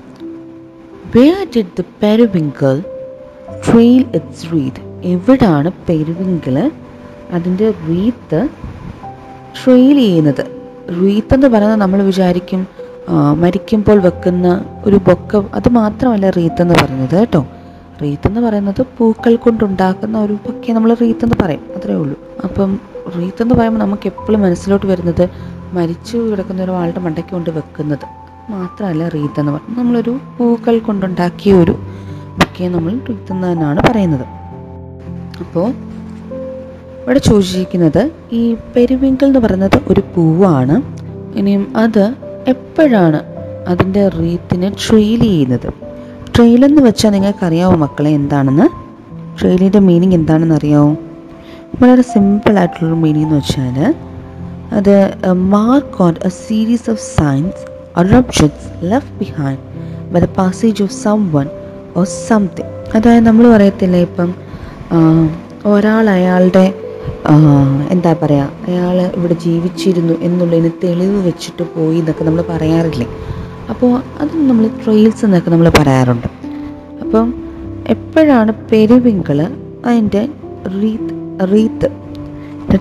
Where 1.16 1.46
did 1.56 1.74
the 1.78 1.84
periwinkle 2.02 2.82
trail 3.66 4.04
its 4.14 4.46
wreaths 4.52 4.82
എവിടാണ് 5.04 5.72
പെരുവിങ്കിൾ 5.88 6.70
അതിന്റെ 7.32 7.74
റീത്ത് 7.88 8.48
ട്രെയിൽ 9.58 9.96
ചെയ്യുന്നത്? 9.96 10.44
റീത്ത് 11.00 11.34
എന്ന് 11.34 11.46
പറയുന്നത് 11.46 11.80
നമ്മൾ 11.80 12.02
വിചാരിക്കും 12.02 12.66
മരിക്കുമ്പോൾ 13.34 13.98
വെക്കുന്ന 13.98 14.64
ഒരു 14.86 14.96
ബൊക്ക 14.96 15.42
അത് 15.54 15.68
മാത്രമല്ല 15.68 16.30
റീത്ത് 16.30 16.62
എന്ന് 16.62 16.74
പറയുന്നത് 16.74 17.14
കേട്ടോ. 17.18 17.46
റീത്ത് 18.02 18.28
എന്ന് 18.28 18.40
പറയുന്നത് 18.40 18.86
പൂക്കൾ 18.98 19.36
കൊണ്ടുണ്ടാക്കുന്ന 19.36 20.18
ഒരു 20.18 20.32
ബൊക്കെ 20.32 20.72
നമ്മൾ 20.72 20.94
റീത്ത് 20.94 21.24
എന്ന് 21.24 21.44
പറയും. 21.44 21.60
അത്രേ 21.76 21.94
ഉള്ളൂ. 21.94 22.18
അപ്പം 22.44 22.80
റീത്ത് 23.16 23.42
എന്ന് 23.42 23.54
പറയുമ്പോൾ 23.54 23.80
നമുക്ക് 23.80 24.06
എപ്പോഴും 24.06 24.42
മനസ്സിലോട്ട് 24.42 24.86
വരുന്നത് 24.86 25.28
മരിച്ചു 25.72 26.18
കിടക്കുന്ന 26.18 26.62
ഒരാളുടെ 26.62 27.00
മണ്ടയ്ക്ക് 27.00 27.30
കൊണ്ട് 27.30 27.50
വെക്കുന്നത് 27.50 28.06
മാത്രമല്ല 28.50 29.08
റീത്ത് 29.08 29.40
എന്ന് 29.40 29.52
പറയുന്നത് 29.52 29.78
നമ്മളൊരു 29.78 30.18
പൂക്കൾ 30.38 30.78
കൊണ്ടുണ്ടാക്കിയ 30.78 31.54
ഒരു 31.54 31.72
ബൊക്കെ 32.38 32.64
നമ്മൾ 32.64 32.92
റീത്ത് 33.08 33.32
എന്ന് 33.32 33.52
തന്നെയാണ് 33.52 33.80
പറയുന്നത്. 33.90 34.26
അപ്പോൾ 35.40 35.70
ഇവിടെ 37.04 37.18
ചോദിച്ചിരിക്കുന്നത് 37.18 38.10
ഈ 38.32 38.56
പെരുവിങ്കൽ 38.76 39.26
എന്ന് 39.26 39.38
പറയുന്നത് 39.38 39.80
ഒരു 39.88 40.02
പൂവാണ്. 40.14 40.82
ഇനിയും 41.38 41.76
അത് 41.76 42.14
എപ്പോഴാണ് 42.48 43.20
അതിന്റെ 43.68 44.08
റീത്തിനെ 44.08 44.70
ട്രെയിൽ 44.70 45.20
ചെയ്യുന്നത്? 45.20 45.87
ട്രെയിൽ 46.38 46.64
എന്ന് 46.64 46.82
വെച്ചാൽ 46.82 47.10
നിങ്ങൾക്കറിയാവോ 47.12 47.76
മക്കളെ 47.76 48.10
എന്താണെന്ന്? 48.10 48.66
ട്രെയിലിന്റെ 49.38 49.80
മീനിങ് 49.80 50.14
എന്താണെന്ന് 50.14 50.54
അറിയാമോ 50.54 50.90
വളരെ 51.80 52.02
സിമ്പിൾ 52.02 52.58
ആയിട്ടുള്ളൊരു 52.58 52.94
മീനിങ് 52.94 53.24
എന്ന് 53.24 53.36
വെച്ചാൽ 53.36 53.76
അത് 54.72 54.94
mark 55.52 56.02
or 56.02 56.14
a 56.24 56.30
series 56.44 56.90
of 56.90 57.02
signs 57.16 57.62
or 57.94 58.04
left 58.84 59.14
behind 59.18 59.62
by 60.12 60.20
the 60.20 60.28
passage 60.36 60.82
of 60.82 60.92
someone 61.32 61.46
or 61.96 62.04
something 62.28 62.68
അതായത് 62.94 63.26
നമ്മൾ 63.26 63.46
പറയത്തില്ലേ 63.52 64.00
ഇപ്പം 64.00 64.30
ഒരാൾ 65.66 66.08
അയാളുടെ 66.10 66.66
എന്താ 67.90 68.12
പറയുക 68.22 68.68
അയാൾ 68.68 68.96
ഇവിടെ 69.16 69.34
ജീവിച്ചിരുന്നു 69.44 70.14
എന്നുള്ളതിന് 70.22 70.72
തെളിവ് 70.84 71.18
വെച്ചിട്ട് 71.26 71.62
പോയി 71.74 71.98
എന്നൊക്കെ 71.98 72.24
നമ്മൾ 72.24 72.42
പറയാറില്ലേ? 72.48 73.06
അപ്പോൾ 73.72 73.90
അത് 74.22 74.32
നമ്മൾ 74.48 74.64
ട്രെയിൽസ് 74.82 75.24
എന്നൊക്കെ 75.24 75.50
നമ്മൾ 75.50 75.68
പറയാറുണ്ട്. 75.78 76.28
അപ്പം 77.02 77.26
എപ്പോഴാണ് 77.94 78.52
പെരുവിങ്കൾ 78.70 79.38
അതിന്റെ 79.88 80.22
റീത്ത് 80.80 81.14
റീത്ത് 81.52 81.88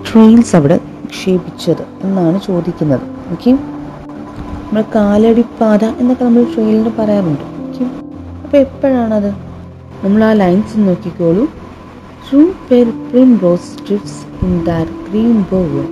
ട്രെയിൽസ് 0.08 0.56
അവിടെ 0.56 0.78
നിക്ഷേപിച്ചത് 1.04 1.84
എന്നാണ് 2.06 2.38
ചോദിക്കുന്നത്. 2.48 3.04
ഓക്കെ 3.34 3.52
നമ്മൾ 3.52 4.84
കാലടിപ്പാത 4.96 5.84
എന്നൊക്കെ 6.02 6.24
നമ്മൾ 6.26 6.46
ട്രെയിലിന് 6.54 6.92
പറയാറുണ്ട്. 7.00 7.46
ഓക്കെ 7.66 7.86
അപ്പോൾ 8.44 8.58
എപ്പോഴാണത്? 8.58 9.30
നമ്മൾ 10.04 10.24
ആ 10.24 10.32
ലൈൻസ് 10.42 10.88
നോക്കിക്കോളൂ. 10.88 11.46
ത്രൂ 12.26 12.42
പെർ 12.70 12.88
primrose 13.12 13.70
strips 13.74 14.20
in 14.46 14.54
that 14.70 14.92
green 15.10 15.38
bower 15.52 15.84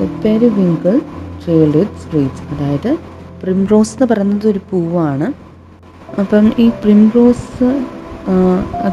the 0.00 0.08
periwinkle 0.24 0.94
trailed 1.42 1.76
its 1.76 2.00
wreaths 2.04 2.42
അതായത് 2.54 2.90
പ്രിംറോസ് 3.42 3.94
എന്ന് 3.94 4.06
പറയുന്നത് 4.12 4.48
ഒരു 4.48 4.60
പൂവാണ്. 4.70 5.26
അപ്പം 6.20 6.52
ഈ 6.58 6.68
പ്രിംറോസ് 6.68 7.82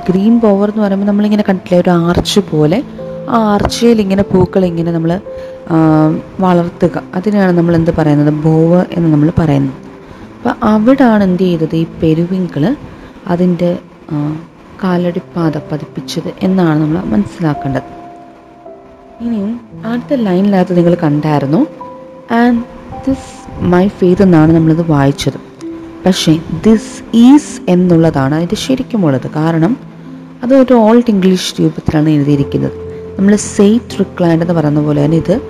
ഗ്രീൻ 0.09 0.39
ബോവർ 0.39 0.69
എന്ന് 0.69 0.83
പറയുമ്പോൾ 0.83 1.07
നമ്മളിങ്ങനെ 1.07 1.43
കണ്ടില്ലേ 1.49 1.79
ഒരു 1.81 1.89
ആർച്ച് 1.89 2.39
പോലെ. 2.51 2.83
ആ 3.29 3.37
ആർച്ചയിൽ 3.53 4.01
ഇങ്ങനെ 4.01 4.23
പൂക്കൾ 4.23 4.65
ഇങ്ങനെ 4.65 4.91
നമ്മൾ 4.91 5.21
വളർത്തുക. 6.39 7.03
അതിനാണ് 7.15 7.51
നമ്മൾ 7.57 7.75
എന്ത് 7.75 7.91
പറയുന്നത്? 7.97 8.33
ബോവ 8.33 8.85
എന്ന് 8.91 9.13
നമ്മൾ 9.13 9.31
പറയുന്നത്. 9.39 9.77
അപ്പം 10.37 10.67
അവിടാണ് 10.67 11.23
എന്ത് 11.23 11.43
ചെയ്തത്? 11.43 11.75
ഈ 11.75 11.85
പെരുവിങ്കിൾ 12.03 12.75
അതിന്റെ 13.27 13.77
കാലടിപ്പാത 14.83 15.57
പതിപ്പിച്ചത് 15.57 16.31
എന്നാണ് 16.43 16.79
നമ്മൾ 16.81 16.97
മനസ്സിലാക്കേണ്ടത്. 17.13 17.89
ഇനിയും 19.23 19.59
അടുത്ത 19.85 20.13
ലൈനിനകത്ത് 20.13 20.77
നിങ്ങൾ 20.77 20.95
കണ്ടായിരുന്നു. 21.03 21.65
ആൻഡ് 22.33 22.63
ദിസ് 23.07 23.42
മൈ 23.61 23.87
ഫെയ്ത്ത് 23.87 24.21
എന്നാണ് 24.21 24.53
നമ്മളിത് 24.53 24.91
വായിച്ചത്. 24.91 25.53
പക്ഷേ 26.05 26.39
ദിസ് 26.65 27.03
ഈസ് 27.13 27.61
എന്നുള്ളതാണ് 27.69 28.35
അതിന്റെ 28.35 28.55
ശരിക്കുമുള്ളത് 28.55 29.31
കാരണം 29.35 29.77
അത് 30.43 30.55
ഒരു 30.55 30.73
ഓൾഡ് 30.73 31.09
ഇംഗ്ലീഷ് 31.09 31.55
രൂപത്തിലാണ് 31.59 32.09
എഴുതിയിരിക്കുന്നത്. 32.09 32.71
നമ്മൾ 33.19 33.35
സെയ്റ്റ് 33.35 33.99
റിക്ലാൻഡ് 33.99 34.43
എന്ന് 34.43 34.53
പറയുന്ന 34.53 34.81
പോലെ 34.81 35.05
തന്നെ 35.05 35.17
ഇത് 35.17 35.41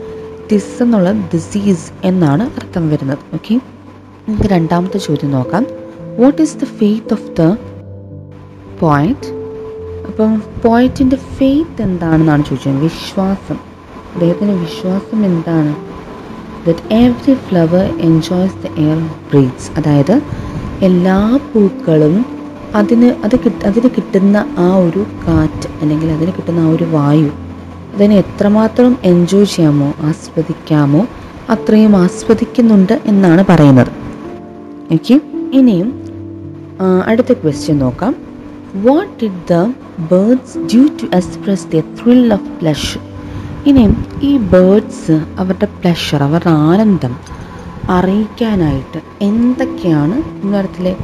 ദിസ് 0.51 0.83
എന്നുള്ള 0.83 1.11
ഡിസീസ് 1.11 1.91
എന്നാണ് 2.03 2.43
അർത്ഥം 2.43 2.89
വരുന്നത്. 2.89 3.17
ഓക്കെ 3.33 3.61
നമുക്ക് 4.29 4.47
രണ്ടാമത്തെ 4.47 4.97
ചോദ്യം 4.97 5.31
നോക്കാം. 5.31 5.65
What 6.19 6.41
is 6.41 6.57
the 6.57 6.63
faith 6.63 7.13
of 7.13 7.41
the 7.41 7.57
point 8.79 9.43
അപ്പം 10.07 10.43
പോയിന്റിന്റെ 10.65 11.15
ഫെയ്ത്ത് 11.15 11.81
എന്താണെന്നാണ് 11.81 12.45
ചോദിച്ചത്. 12.45 12.73
വിശ്വാസം. 12.73 13.55
അദ്ദേഹത്തിന്റെ 14.13 14.53
വിശ്വാസം 14.53 15.25
എന്താണ്? 15.25 15.92
That 16.67 16.93
every 16.95 17.33
flower 17.47 17.85
enjoys 17.99 18.57
the 18.63 18.69
air 18.79 18.99
breathes 19.31 19.71
അതായത് 19.77 20.15
എല്ലാ 20.81 21.39
പൂക്കളും 21.53 22.25
അതിന് 22.75 23.09
അത് 23.23 23.35
കിട്ട 23.39 23.65
അതിന് 23.65 23.89
കിട്ടുന്ന 23.95 24.37
ആ 24.57 24.75
ഒരു 24.75 25.05
കാറ്റ് 25.27 25.67
അല്ലെങ്കിൽ 25.81 26.11
അതിന് 26.11 26.31
കിട്ടുന്ന 26.31 26.59
ആ 26.59 26.69
ഒരു 26.69 26.83
വായു 26.83 27.31
അതിനെ 27.95 28.15
എത്രമാത്രം 28.15 28.97
എൻജോയ് 29.03 29.45
ചെയ്യാമോ 29.45 29.93
ആസ്വദിക്കാമോ 30.01 31.07
അത്രയും 31.49 31.95
ആസ്വദിക്കുന്നുണ്ട് 31.95 33.01
എന്നാണ് 33.05 33.45
പറയുന്നത്. 33.49 33.91
ഓക്കെ 34.93 35.21
ഇനിയും 35.53 35.89
അടുത്ത 37.07 37.33
ക്വസ്റ്റ്യൻ 37.33 37.77
നോക്കാം. 37.77 38.15
What 38.75 39.11
did 39.23 39.41
the 39.51 39.57
birds 40.11 40.57
do 40.57 40.83
to 41.01 41.15
express 41.15 41.67
the 41.67 41.83
thrill 41.99 42.33
of 42.33 42.49
pleasure 42.61 43.01
ഇനിയും 43.67 44.05
ഈ 44.21 44.37
ബേഡ്സ് 44.37 45.11
അവരുടെ 45.11 45.65
പ്ലഷർ 45.65 46.23
അവരുടെ 46.23 46.49
ആനന്ദം 46.49 47.13
അറിയിക്കാനായിട്ട് 47.89 48.99
എന്തൊക്കെയാണ് 49.21 50.43
ഇന്നടത്തിലെ 50.43 50.95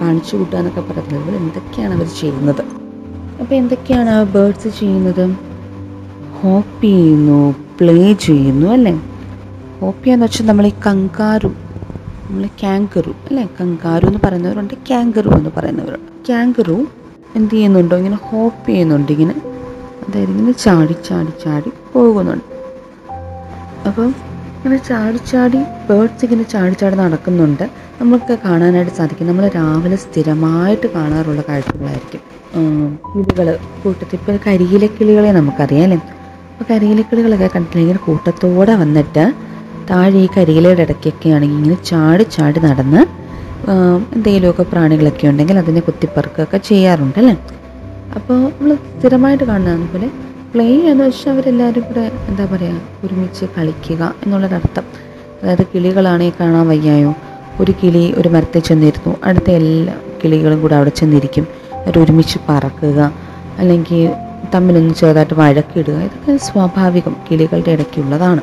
കാണിച്ചു 0.00 0.36
കൂട്ടുക 0.36 0.58
എന്നൊക്കെ 0.58 0.80
പറയുന്നത് 0.80 1.36
എന്തൊക്കെയാണ് 1.36 1.94
അവർ 1.94 2.06
ചെയ്യുന്നത്? 2.20 2.62
അപ്പോൾ 3.40 3.54
എന്തൊക്കെയാണ് 3.54 4.10
ആ 4.10 4.22
ബേഡ്സ് 4.22 4.68
ചെയ്യുന്നത്? 4.80 5.24
ഹോപ്പ് 6.42 6.84
ചെയ്യുന്നു 6.84 7.54
പ്ലേ 7.80 8.12
ചെയ്യുന്നു 8.12 8.66
അല്ലേ? 8.66 9.00
ഹോപ്പ് 9.80 10.04
ചെയ്യാന്ന് 10.04 10.26
വെച്ചാൽ 10.26 10.46
നമ്മൾ 10.46 10.66
ഈ 10.66 10.72
കങ്കാരു 10.86 11.50
നമ്മൾ 12.28 12.46
ക്യാങ്കറു 12.46 13.10
അല്ലേ? 13.10 13.48
കങ്കാരു 13.60 14.06
എന്ന് 14.06 14.18
പറയുന്നവരുണ്ട് 14.24 14.74
ക്യാങ്കറു 14.74 15.28
എന്ന് 15.28 15.50
പറയുന്നവരുണ്ട്. 15.56 16.26
ക്യാങ്കറു 16.26 16.86
എന്ത് 17.36 17.54
ചെയ്യുന്നുണ്ടോ? 17.54 17.96
ഇങ്ങനെ 17.96 18.18
ഹോപ്പ് 18.22 18.68
ചെയ്യുന്നുണ്ട് 18.68 19.12
ഇങ്ങനെ 19.12 19.34
അതായത് 20.08 20.30
ഇങ്ങനെ 20.34 20.52
ചാടി 20.64 20.94
ചാടി 21.08 21.32
ചാടി 21.44 21.70
പോകുന്നുണ്ട്. 21.94 22.44
അപ്പം 23.88 24.08
ഇങ്ങനെ 24.56 24.78
ചാടി 24.88 25.18
ചാടി 25.30 25.60
ബേർഡ്സ് 25.88 26.24
ഇങ്ങനെ 26.26 26.44
ചാടി 26.52 26.74
ചാടി 26.80 26.96
നടക്കുന്നുണ്ട്. 27.02 27.64
നമുക്ക് 28.00 28.34
കാണാനായിട്ട് 28.44 28.92
സാധിക്കും. 28.98 29.28
നമ്മൾ 29.30 29.44
രാവിലെ 29.58 29.96
സ്ഥിരമായിട്ട് 30.04 30.86
കാണാറുള്ള 30.96 31.42
കാഴ്ചകളായിരിക്കും. 31.48 32.22
കിളികൾ 33.12 33.48
കൂട്ടത്തിൽ 33.82 34.16
ഇപ്പോൾ 34.18 34.36
കരിയിലെ 34.46 34.88
കിളികളെ 34.96 35.30
നമുക്കറിയാം 35.38 35.84
അല്ലേ? 35.86 35.98
അപ്പോൾ 36.52 36.66
കരിയിലെ 36.72 37.02
കിളികളൊക്കെ 37.10 37.48
കണ്ടിട്ടുണ്ടെങ്കിൽ 37.54 37.98
കൂട്ടത്തോടെ 38.06 38.74
വന്നിട്ട് 38.82 39.24
താഴെ 39.90 40.18
ഈ 40.24 40.28
കരിയിലയുടെ 40.36 40.82
ഇടയ്ക്കൊക്കെ 40.86 41.28
ആണെങ്കിൽ 41.36 41.58
ഇങ്ങനെ 41.60 41.78
ചാടി 41.90 42.24
ചാടി 42.36 42.60
നടന്ന് 42.66 43.02
എന്തെങ്കിലുമൊക്കെ 44.14 44.64
പ്രാണികളൊക്കെ 44.72 45.24
ഉണ്ടെങ്കിൽ 45.30 45.56
അതിനെ 45.62 45.80
കുത്തിപ്പറക്കുകയൊക്കെ 45.86 46.58
ചെയ്യാറുണ്ട് 46.70 47.18
അല്ലേ? 47.22 47.34
അപ്പോൾ 48.18 48.40
നമ്മൾ 48.40 48.74
സ്ഥിരമായിട്ട് 48.74 49.44
കാണുന്നത് 49.44 49.90
പോലെ 49.90 50.10
പ്ലേ 50.54 50.90
എന്ന് 50.90 51.04
വെച്ചാൽ 51.04 51.32
അവരെല്ലാവരും 51.32 51.82
കൂടെ 51.82 52.12
എന്താ 52.28 52.44
പറയുക 52.44 52.80
ഒരുമിച്ച് 53.04 53.44
കളിക്കുക 53.58 54.14
എന്നുള്ളൊരർത്ഥം. 54.22 54.82
അതായത് 55.42 55.66
കിളികളാണെങ്കിൽ 55.74 56.32
കാണാൻ 56.40 56.68
വയ്യായോ? 56.68 57.14
ഒരു 57.60 57.74
കിളി 57.82 58.14
ഒരു 58.16 58.28
മരത്തിൽ 58.28 58.60
ചെന്നിരുന്നു. 58.60 59.16
അടുത്ത 59.24 59.50
എല്ലാ 59.50 59.94
കിളികളും 60.24 60.62
കൂടെ 60.62 60.74
അവിടെ 60.74 60.90
ചെന്നിരിക്കും. 60.90 61.46
അവരൊരുമിച്ച് 61.74 62.38
പറക്കുക. 62.48 63.12
അല്ലെങ്കിൽ 63.58 64.12
തമ്മിലൊന്ന് 64.54 64.94
ചെറുതായിട്ട് 64.94 65.34
വഴക്കിടുക. 65.34 65.92
ഇതൊക്കെ 65.92 66.36
സ്വാഭാവികം 66.36 67.16
കിളികളുടെ 67.30 67.70
ഇടയ്ക്കുള്ളതാണ്. 67.70 68.40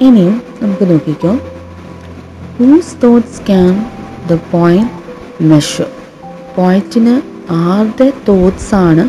ഇനിയും 0.00 0.42
നമുക്ക് 0.62 0.90
നോക്കിക്കോ. 0.90 1.38
ഹൂസ് 2.58 3.02
തോട്ട്സ് 3.02 3.46
ക്യാൻ 3.46 3.86
ദ 4.30 4.38
പോയിന്റ് 4.50 4.90
മെഷർ 5.42 5.86
പോയിന്റിന് 6.56 7.31
ആരുടെ 7.50 8.12
തോട്ട്സ് 8.28 8.74
ആണ് 8.74 9.08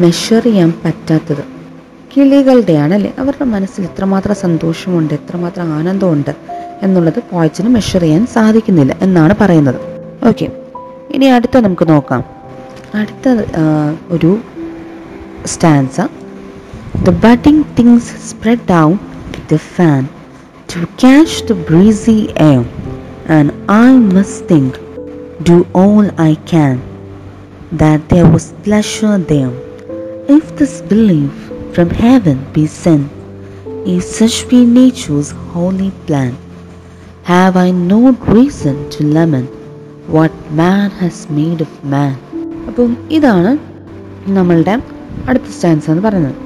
മെഷർ 0.00 0.42
ചെയ്യാൻ 0.42 0.72
പറ്റാത്തത്. 0.84 1.44
കിളികളുടെയാണ് 2.16 2.94
അല്ലേ 2.94 3.12
അവരുടെ 3.18 3.44
മനസ്സിൽ 3.44 3.84
എത്രമാത്രം 3.84 4.34
സന്തോഷമുണ്ട് 4.34 5.14
എത്രമാത്രം 5.14 5.72
ആനന്ദമുണ്ട് 5.72 6.30
എന്നുള്ളത് 6.82 7.22
പോയച്ചിന് 7.30 7.68
മെഷർ 7.68 8.00
ചെയ്യാൻ 8.00 8.26
സാധിക്കുന്നില്ല 8.26 8.96
എന്നാണ് 9.02 9.34
പറയുന്നത്. 9.40 9.80
ഓക്കെ 10.28 10.48
ഇനി 11.10 11.24
അടുത്ത 11.24 11.58
നമുക്ക് 11.58 11.88
നോക്കാം. 11.88 12.24
അടുത്ത 12.94 13.28
ഒരു 14.10 14.38
stanza 15.46 16.00
the 17.08 17.10
budding 17.10 17.64
twigs 17.78 18.12
spread 18.30 18.66
down 18.70 18.98
the 19.52 19.56
fan 19.56 20.08
to 20.76 20.84
catch 20.84 21.44
the 21.44 21.52
breezy 21.52 22.28
M 22.36 22.66
and 23.30 23.52
I 23.70 23.90
must 24.14 24.38
think, 24.50 24.72
do 25.42 25.66
all 25.74 26.06
I 26.18 26.34
can, 26.50 26.89
that 27.72 28.08
there 28.08 28.28
was 28.28 28.52
pleasure 28.64 29.18
there. 29.18 29.52
If 30.28 30.56
this 30.56 30.82
belief 30.82 31.32
from 31.74 31.90
heaven 31.90 32.46
be 32.52 32.66
sent, 32.66 33.10
if 33.86 34.04
such 34.04 34.48
be 34.48 34.64
nature's 34.64 35.30
holy 35.30 35.90
plan, 36.06 36.36
have 37.24 37.56
I 37.56 37.70
no 37.70 38.12
reason 38.28 38.90
to 38.90 39.04
lament 39.06 39.50
what 40.08 40.32
man 40.52 40.90
has 40.92 41.28
made 41.30 41.60
of 41.60 41.72
man? 41.86 42.16
അപ്പം 42.68 42.90
ഇതാണ് 43.10 43.50
നമ്മളുടെ 44.28 44.74
അടുത്ത 45.28 45.48
stance 45.48 45.90
എന്ന് 45.90 46.02
പറയുന്നത് 46.02 46.36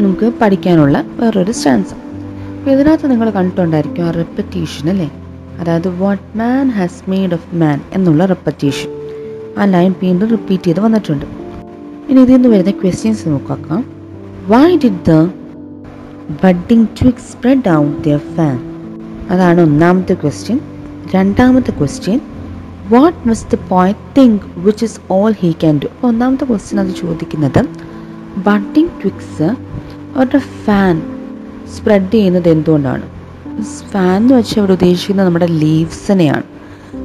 നമുക്ക് 0.00 0.32
പഠിക്കാനുള്ള 0.40 0.96
വേറൊരു 1.20 1.52
stance 1.52 1.94
അപ്പോൾ 2.56 2.70
ഇതിനകത്ത് 2.70 3.10
നിങ്ങൾ 3.10 3.30
കണ്ടിട്ടുണ്ടായിരിക്കും 3.30 4.04
ആ 4.06 4.10
റെപ്പറ്റീഷൻ 4.10 4.88
അല്ലേ 4.90 5.08
അതായത് 5.60 5.88
what 6.02 6.24
man 6.38 6.70
has 6.78 7.00
made 7.10 7.32
of 7.38 7.48
man 7.62 7.80
എന്നുള്ള 7.98 8.26
റെപ്പറ്റീഷൻ 8.26 8.90
ആ 9.58 9.64
ലൈൻ 9.64 9.94
വീണ്ടും 10.02 10.28
റിപ്പീറ്റ് 10.28 10.64
ചെയ്ത് 10.64 10.80
വന്നിട്ടുണ്ട്. 10.80 11.24
ഇനി 12.10 12.20
ഇതിൽ 12.20 12.32
നിന്ന് 12.32 12.48
വരുന്ന 12.48 12.70
ക്വസ്റ്റ്യൻസ് 12.70 13.28
നോക്കാം 13.28 13.84
why 14.48 14.76
did 14.76 15.04
the 15.08 15.12
budding 16.44 16.86
twig 16.86 17.22
spread 17.30 17.68
out 17.68 18.04
their 18.04 18.18
fan 18.18 18.60
അതാണ് 19.30 19.60
ഒന്നാമത്തെ 19.60 20.14
ക്വസ്റ്റ്യൻ 20.14 20.60
രണ്ടാമത്തെ 21.14 21.70
question 21.70 22.20
what 22.88 23.28
must 23.28 23.46
the 23.52 23.58
point 23.68 23.98
think 24.18 24.42
which 24.56 24.84
is 24.84 25.00
all 25.10 25.34
he 25.40 25.50
can 25.50 25.78
do 25.78 25.86
അപ്പോൾ 25.86 26.08
ഒന്നാമത്തെ 26.08 26.44
ക്വസ്റ്റ്യൻ 26.44 26.80
അത് 26.80 26.88
ചോദിക്കുന്നത് 26.88 27.68
ബഡ്ഡിങ് 28.36 28.88
ട്വിക്സ് 28.88 29.42
അവരുടെ 30.16 30.38
ഫാൻ 30.38 31.02
സ്പ്രെഡ് 31.76 32.12
ചെയ്യുന്നത് 32.12 32.48
എന്തുകൊണ്ടാണ്? 32.48 33.02
ഫാൻ 33.92 34.16
എന്ന് 34.16 34.34
വെച്ചാൽ 34.34 34.58
ഇവിടെ 34.58 34.72
ഉദ്ദേശിക്കുന്നത് 34.72 35.26
നമ്മുടെ 35.26 35.46
ലീവ്സിനെയാണ് 35.46 36.42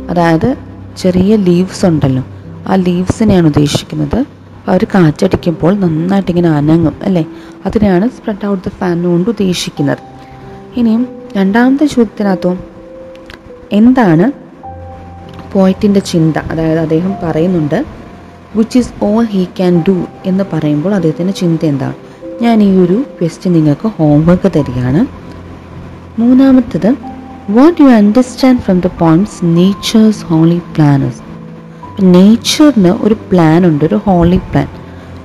അതായത് 0.09 0.57
ചെറിയ 0.97 1.35
ലീവ്സ് 1.35 1.85
ഉണ്ടല്ലോ. 1.85 2.23
ആ 2.67 2.75
ലീവ്സിനെയാണ് 2.75 3.45
ഉദ്ദേശിക്കുന്നത്. 3.45 4.25
അവർ 4.67 4.83
കാറ്റടിക്കുമ്പോൾ 4.83 5.79
നന്നായിട്ട് 5.79 6.31
ഇങ്ങനെ 6.31 6.49
അനങ്ങും 6.49 6.95
അല്ലേ? 7.03 7.25
അതിനെയാണ് 7.65 8.09
സ്പ്രെഡ് 8.09 8.47
ഔട്ട് 8.47 8.69
ദ 8.69 8.71
ഫാൻ 8.71 9.03
കൊണ്ട് 9.03 9.29
ഉദ്ദേശിക്കുന്നത്. 9.29 9.97
ഇനിയും 10.75 11.07
രണ്ടാമത്തെ 11.37 11.85
ചോദ്യത്തിനകത്തും 11.85 12.59
എന്താണ് 13.71 14.31
പോയിറ്റിന്റെ 15.53 15.99
ചിന്ത? 15.99 16.37
അതായത് 16.37 16.79
അദ്ദേഹം 16.79 17.13
പറയുന്നുണ്ട് 17.23 17.85
which 18.55 18.77
is 18.77 18.91
all 19.03 19.25
he 19.25 19.43
can 19.43 19.83
do 19.87 20.05
എന്ന് 20.25 20.43
പറയുമ്പോൾ 20.53 20.95
അദ്ദേഹത്തിന്റെ 20.95 21.33
ചിന്ത 21.33 21.65
എന്താണ്? 21.65 21.93
ഞാൻ 22.41 22.63
ഈ 22.63 22.77
ഒരു 22.77 23.03
ക്വസ്റ്റ്യൻ 23.21 23.53
നിങ്ങൾക്ക് 23.53 23.87
ഹോംവർക്ക് 23.87 24.51
തരികയാണ്. 24.55 25.05
മൂന്നാമത്തത് 26.21 26.95
what 27.49 27.81
you 27.81 27.87
understand 27.87 28.59
from 28.59 28.79
the 28.79 28.87
poet's 28.87 29.39
nature's 29.43 30.25
holy 30.25 30.57
plans 30.57 31.24
നേച്ചറിന് 32.03 32.89
ഒരു 33.01 33.13
പ്ലാൻ 33.13 33.65
ഉണ്ട് 33.65 33.85
ഒരു 33.85 33.95
ഹോളി 33.95 34.37
പ്ലാൻ 34.37 34.67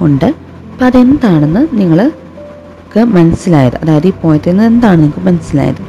ഉണ്ട്. 0.01 0.25
അപ്പം 0.25 0.87
അതെന്താണെന്ന് 0.87 1.67
നിങ്ങൾക്ക് 1.73 3.05
മനസ്സിലായത്? 3.05 3.77
അതായത് 3.77 4.07
ഈ 4.07 4.13
പോയിന്റിൽ 4.23 4.51
നിന്ന് 4.51 4.65
എന്താണ് 4.65 4.99
നിങ്ങൾക്ക് 4.99 5.27
മനസ്സിലായത്? 5.27 5.83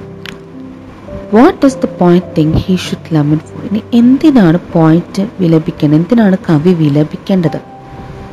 what 1.35 1.65
is 1.65 1.77
the 1.77 1.85
point 1.99 2.25
think 2.37 2.53
he 2.53 2.75
should 2.75 3.15
lament 3.15 3.37
for 3.37 3.65
ഇനി 3.65 3.81
എന്തിനാണ് 3.93 4.59
പോയിന്റ് 4.73 5.27
വിലപിക്കേണ്ടത്? 5.39 5.97
എന്തിനാണ് 5.97 6.37
കവി 6.49 6.73
വിലപിക്കേണ്ടത് 6.73 7.59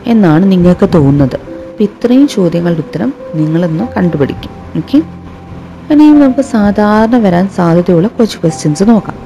എന്നാണ് 0.07 0.53
നിങ്ങൾക്ക് 0.53 0.89
തോന്നുന്നത്. 0.95 1.35
അപ്പം 1.35 1.83
ഇത്രയും 1.83 2.29
ചോദ്യങ്ങളുടെ 2.29 2.81
ഉത്തരം 2.81 3.15
നിങ്ങളൊന്ന് 3.35 3.85
കണ്ടുപിടിക്കും. 3.97 4.51
ഓക്കെ 4.77 5.03
ഇനിയും 5.93 6.21
നമുക്ക് 6.21 6.41
സാധാരണ 6.41 7.17
വരാൻ 7.17 7.49
സാധ്യതയുള്ള 7.49 8.09
കുറച്ച് 8.09 8.39
ക്വസ്റ്റ്യൻസ് 8.39 8.83
നോക്കാം. 8.83 9.17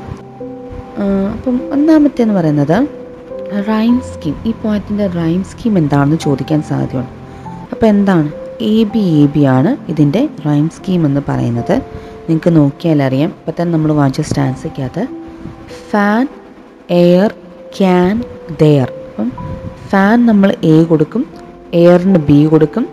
അപ്പം 1.32 1.60
ഒന്നാമത്തെ 1.72 2.22
എന്ന് 2.22 2.34
പറയുന്നത് 2.34 3.01
റൈം 3.60 4.00
സ്കീം 4.00 4.34
ഈ 4.46 4.52
പോയിന്റിന്റെ 4.62 5.06
റൈം 5.06 5.44
സ്കീം 5.44 5.78
എന്താണെന്ന് 5.78 6.16
ചോദിക്കാൻ 6.16 6.62
സാധ്യതയുണ്ട്. 6.62 7.10
അപ്പോൾ 7.72 7.86
എന്താണ്? 7.86 8.30
എ 8.60 8.84
ബി 8.84 9.02
എ 9.22 9.26
ബി 9.26 9.42
ആണ് 9.44 9.76
ഇതിന്റെ 9.88 10.28
റൈം 10.46 10.68
സ്കീം 10.68 11.06
എന്ന് 11.06 11.20
പറയുന്നത്. 11.28 11.74
നിങ്ങൾക്ക് 12.28 12.56
നോക്കിയാൽ 12.56 13.02
അറിയാം. 13.02 13.28
ഇപ്പം 13.28 13.54
തന്നെ 13.60 13.72
നമ്മൾ 13.74 13.92
വാങ്ങിച്ച 13.92 14.20
സ്റ്റാൻസയ്ക്കകത്ത് 14.20 15.08
ഫാൻ 15.90 16.28
എയർ 16.90 17.34
ക്യാൻ 17.78 18.22
ദെയർ 18.60 18.88
അപ്പം 19.08 19.32
ഫാൻ 19.90 20.26
നമ്മൾ 20.26 20.56
എ 20.64 20.84
കൊടുക്കും 20.84 21.26
എയറിന് 21.74 22.18
ബി 22.18 22.44
കൊടുക്കും 22.44 22.88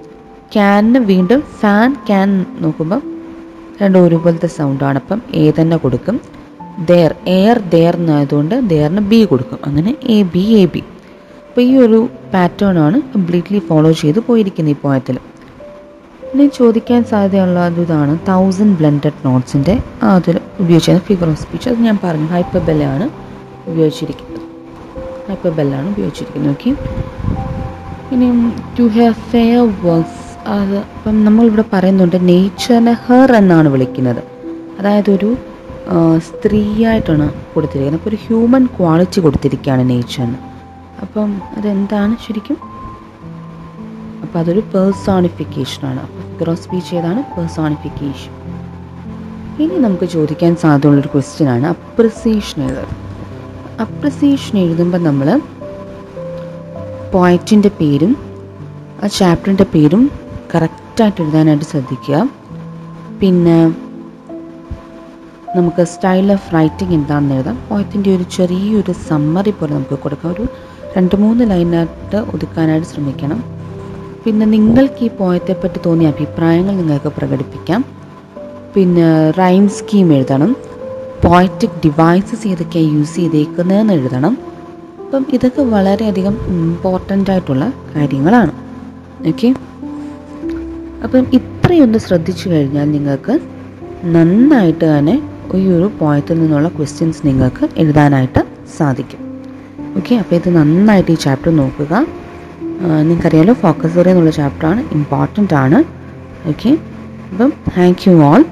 ക്യാനിന് 0.54 0.98
വീണ്ടും 0.98 1.43
ഫാൻ 1.62 1.95
ക്യാൻ 2.08 2.45
നോക്കുമ്പം 2.62 3.02
രണ്ടും 3.82 4.04
ഒരുപോലത്തെ 4.06 4.48
സൗണ്ടാണ് 4.48 4.98
അപ്പം 4.98 5.22
എ 5.34 5.52
തന്നെ 5.62 5.78
കൊടുക്കും. 5.78 6.22
ദെയർ 6.89 7.12
എയർ 7.38 7.58
ദേർ 7.73 7.93
എന്നായതുകൊണ്ട് 8.01 8.55
ദേറിന് 8.73 9.01
ബി 9.12 9.19
കൊടുക്കും. 9.32 9.60
അങ്ങനെ 9.67 9.91
എ 10.15 10.17
ബി 10.34 10.45
എ 10.62 10.65
ബി 10.73 10.82
അപ്പോൾ 11.47 11.62
ഈ 11.69 11.71
ഒരു 11.86 11.99
പാറ്റേൺ 12.34 12.77
ആണ് 12.86 12.97
കംപ്ലീറ്റ്ലി 13.13 13.60
ഫോളോ 13.69 13.91
ചെയ്ത് 14.01 14.19
പോയിരിക്കുന്നത് 14.27 14.75
ഈ 14.75 14.79
പോയത്തിൽ 14.86 15.17
ഇനി 16.34 16.45
ചോദിക്കാൻ 16.58 17.01
സാധ്യതയുള്ള 17.12 17.60
ഇതാണ് 17.84 18.13
തൗസൻഡ് 18.27 18.75
ബ്ലെൻഡഡ് 18.79 19.21
നോട്ട്സിന്റെ 19.27 19.75
അതിൽ 20.10 20.36
ഉപയോഗിച്ചിരുന്ന 20.62 21.03
ഫിഗർ 21.10 21.27
ഓഫ് 21.32 21.39
സ്പീച്ച് 21.43 21.67
അത് 21.69 21.79
ഞാൻ 21.88 21.97
പറഞ്ഞു 22.03 22.27
ഹൈപ്പബെല്ലാണ് 22.34 23.05
ഉപയോഗിച്ചിരിക്കുന്നത്. 23.69 24.43
ഹൈപ്പബെല്ലാണ് 25.29 25.88
ഉപയോഗിച്ചിരിക്കുന്നത്. 25.93 26.51
ഓക്കെ 26.55 26.69
ഇനി 28.13 28.27
ടു 28.77 28.86
ഹാവ് 28.97 29.15
ഫെയർ 29.32 29.63
വർക്ക്സ് 29.88 30.25
അത് 30.58 30.77
ഇപ്പം 30.77 31.17
നമ്മളിവിടെ 31.25 31.65
പറയുന്നുണ്ട് 31.73 32.17
നേച്ചറിനെ 32.29 32.93
ഹെർ 33.08 33.32
എന്നാണ് 33.41 33.69
വിളിക്കുന്നത്. 33.75 34.21
അതായത് 34.79 35.10
ഒരു 35.17 35.29
സ്ത്രീയായിട്ടാണ് 36.28 37.28
കൊടുത്തിരിക്കുന്നത്. 37.54 37.99
അപ്പോൾ 38.02 38.10
ഒരു 38.10 38.19
ഹ്യൂമൻ 38.25 38.65
ക്വാളിറ്റി 38.65 39.19
കൊടുത്തിരിക്കുകയാണ് 39.21 39.89
നേച്ചറിന് 39.89 40.38
അപ്പം 41.02 41.30
അതെന്താണ് 41.58 42.15
ശരിക്കും? 42.28 42.58
അപ്പോൾ 44.23 44.39
അതൊരു 44.39 44.63
പേഴ്സോണിഫിക്കേഷനാണ് 44.73 45.99
അപ്പോൾ 45.99 46.23
ഫിഗർ 46.32 46.49
ഓഫ് 46.49 46.62
സ്പീച്ച് 46.63 46.95
ഏതാണ്? 46.95 47.21
പേഴ്സോണിഫിക്കേഷൻ 47.36 48.34
ഇനി 49.63 49.78
നമുക്ക് 49.86 50.06
ചോദിക്കാൻ 50.06 50.56
സാധ്യതയുള്ളൊരു 50.56 51.08
ക്വസ്റ്റ്യൻ 51.08 51.49
ആണ് 51.49 51.65
അപ്രിസിയേഷൻ 51.65 52.60
എഴുതുന്നത് 52.63 52.95
അപ്രിസിയേഷൻ 53.82 54.56
എഴുതുമ്പോൾ 54.60 55.02
നമ്മൾ 55.04 55.28
പോയറ്റിന്റെ 57.13 57.71
പേരും 57.82 58.13
ആ 59.04 59.08
ചാപ്റ്ററിന്റെ 59.08 59.65
പേരും 59.73 60.12
കറക്റ്റായിട്ട് 60.56 61.21
എഴുതാനായിട്ട് 61.21 61.65
ശ്രദ്ധിക്കുക. 61.65 62.30
പിന്നെ 63.21 63.58
നമുക്ക് 65.55 65.83
സ്റ്റൈൽ 65.83 66.31
ഓഫ് 66.31 66.53
റൈറ്റിംഗ് 66.53 66.93
എന്താണെന്ന് 66.93 67.35
എഴുതാം. 67.35 67.59
പോയത്തിന്റെ 67.69 68.15
ഒരു 68.15 68.23
ചെറിയൊരു 68.23 68.91
സമ്മറി 68.91 69.49
പോലെ 69.49 69.73
നമുക്ക് 69.73 69.99
കൊടുക്കാം. 69.99 70.33
ഒരു 70.33 70.47
രണ്ട് 70.97 71.15
മൂന്ന് 71.15 71.49
ലൈനായിട്ട് 71.49 72.15
ഒതുക്കാനായിട്ട് 72.15 72.88
ശ്രമിക്കണം. 72.88 73.43
പിന്നെ 74.25 74.45
നിങ്ങൾക്ക് 74.45 75.03
ഈ 75.03 75.07
പോയത്തെ 75.07 75.55
പറ്റി 75.63 75.79
തോന്നിയ 75.85 76.07
അഭിപ്രായങ്ങൾ 76.07 76.75
നിങ്ങൾക്ക് 76.75 77.07
പ്രകടിപ്പിക്കാം. 77.07 77.85
പിന്നെ 78.75 79.31
റൈം 79.31 79.69
സ്കീം 79.69 80.13
എഴുതണം. 80.13 80.55
പോയറ്റിക് 81.25 81.79
ഡിവൈസസ് 81.85 82.47
ഏതൊക്കെയാണ് 82.47 82.93
യൂസ് 82.93 83.15
ചെയ്തേക്കുന്നതെന്ന് 83.15 83.93
എഴുതണം. 83.93 84.38
അപ്പം 85.05 85.25
ഇതൊക്കെ 85.33 85.62
വളരെയധികം 85.62 86.38
ഇമ്പോർട്ടന്റ് 86.47 87.31
ആയിട്ടുള്ള 87.31 87.73
കാര്യങ്ങളാണ്. 87.95 88.51
ഓക്കെ 89.27 89.55
അപ്പം 91.03 91.27
ഇത്രയൊന്ന് 91.33 91.99
ശ്രദ്ധിച്ചു 91.99 92.49
കഴിഞ്ഞാൽ 92.49 92.91
നിങ്ങൾക്ക് 92.91 93.39
നന്നായിട്ട് 94.05 94.97
തന്നെ 94.97 95.21
ഈ 95.57 95.67
ഒരു 95.67 95.91
പോയത്തിൽ 95.99 96.39
നിന്നുള്ള 96.39 96.67
ക്വസ്റ്റ്യൻസ് 96.67 97.27
നിങ്ങൾക്ക് 97.27 97.69
എഴുതാനായിട്ട് 97.77 98.41
സാധിക്കും. 98.77 99.19
ഓക്കെ 99.97 100.15
അപ്പോൾ 100.15 100.35
ഇത് 100.35 100.49
നന്നായിട്ട് 100.55 101.12
ഈ 101.12 101.15
ചാപ്റ്റർ 101.15 101.55
നോക്കുക. 101.55 102.05
നിങ്ങൾക്കറിയാലോ 103.07 103.53
ഫോക്കസ് 103.53 103.97
ഏരിയ 103.99 104.12
എന്നുള്ള 104.12 104.31
ചാപ്റ്ററാണ് 104.31 104.81
ഇമ്പോർട്ടന്റ് 104.93 105.53
ആണ്. 105.53 105.83
ഓക്കെ 106.49 106.77
അപ്പം 107.31 107.53
താങ്ക് 107.77 108.09
യു 108.09 108.13
ഓൾ 108.15 108.45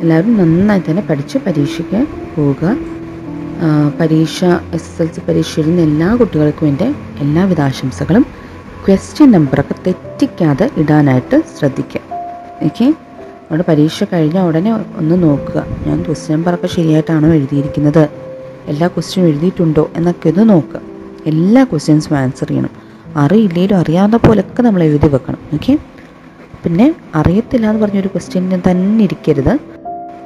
എല്ലാവരും 0.00 0.36
നന്നായി 0.36 0.82
തന്നെ 0.90 1.02
പഠിച്ച് 1.10 1.38
പരീക്ഷയ്ക്ക് 1.46 2.06
പോവുക. 2.36 2.76
പരീക്ഷ 4.00 4.44
എസ് 4.44 4.74
എസ് 4.74 5.02
എൽ 5.02 5.08
സി 5.08 5.20
പരീക്ഷ 5.28 5.58
എഴുതുന്ന 5.58 5.80
എല്ലാ 5.80 6.14
കുട്ടികൾക്കും 6.14 6.68
എന്റെ 6.68 6.94
എല്ലാവിധ 7.18 7.60
ആശംസകളും. 7.60 8.26
ക്വസ്റ്റ്യൻ 8.86 9.30
നമ്പറൊക്കെ 9.32 9.74
തെറ്റിക്കാതെ 9.86 10.70
ഇടാനായിട്ട് 10.76 11.42
ശ്രദ്ധിക്കുക. 11.58 12.00
ഓക്കെ 12.64 12.94
നമ്മുടെ 13.46 13.64
പരീക്ഷ 13.68 14.04
കഴിഞ്ഞ 14.04 14.40
ഉടനെ 14.40 14.72
ഒന്ന് 14.72 15.22
നോക്കുക. 15.22 15.66
ഞാൻ 15.86 16.02
ക്വസ്റ്റ്യൻ 16.02 16.38
നമ്പറൊക്കെ 16.38 16.66
ശരിയായിട്ടാണോ 16.66 17.28
എഴുതിയിരിക്കുന്നത്? 17.32 18.08
എല്ലാ 18.66 18.86
ക്വസ്റ്റ്യനും 18.86 19.28
എഴുതിയിട്ടുണ്ടോ 19.28 19.90
എന്നൊക്കെ 19.96 20.28
ഒന്ന് 20.28 20.48
നോക്കുക. 20.48 20.80
എല്ലാ 21.26 21.64
ക്വസ്റ്റ്യൻസും 21.64 22.16
ആൻസർ 22.16 22.48
ചെയ്യണം. 22.48 22.70
അറിയില്ലേലും 23.16 23.76
അറിയാവുന്ന 23.76 24.16
പോലൊക്കെ 24.16 24.62
നമ്മൾ 24.62 24.82
എഴുതി 24.82 25.08
വെക്കണം. 25.08 25.38
ഓക്കെ? 25.54 25.78
പിന്നെ 26.64 26.94
അറിയത്തില്ല 27.14 27.70
എന്ന് 27.70 27.82
പറഞ്ഞൊരു 27.82 28.08
ക്വസ്റ്റ്യൻ 28.08 28.62
തന്നെ 28.70 29.04
ഇരിക്കരുത്. 29.04 29.58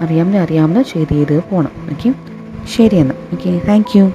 അറിയാമെന്ന് 0.01 0.39
അറിയാമെന്ന് 0.39 0.83
ചെയ്ത് 0.93 1.13
ചെയ്ത് 1.13 1.43
പോകണം 1.51 1.71
ഓക്കെ? 1.91 2.15
ശരി 2.69 2.97
എന്നാൽ. 2.97 3.17
Okay 3.33 3.63
thank 3.69 4.15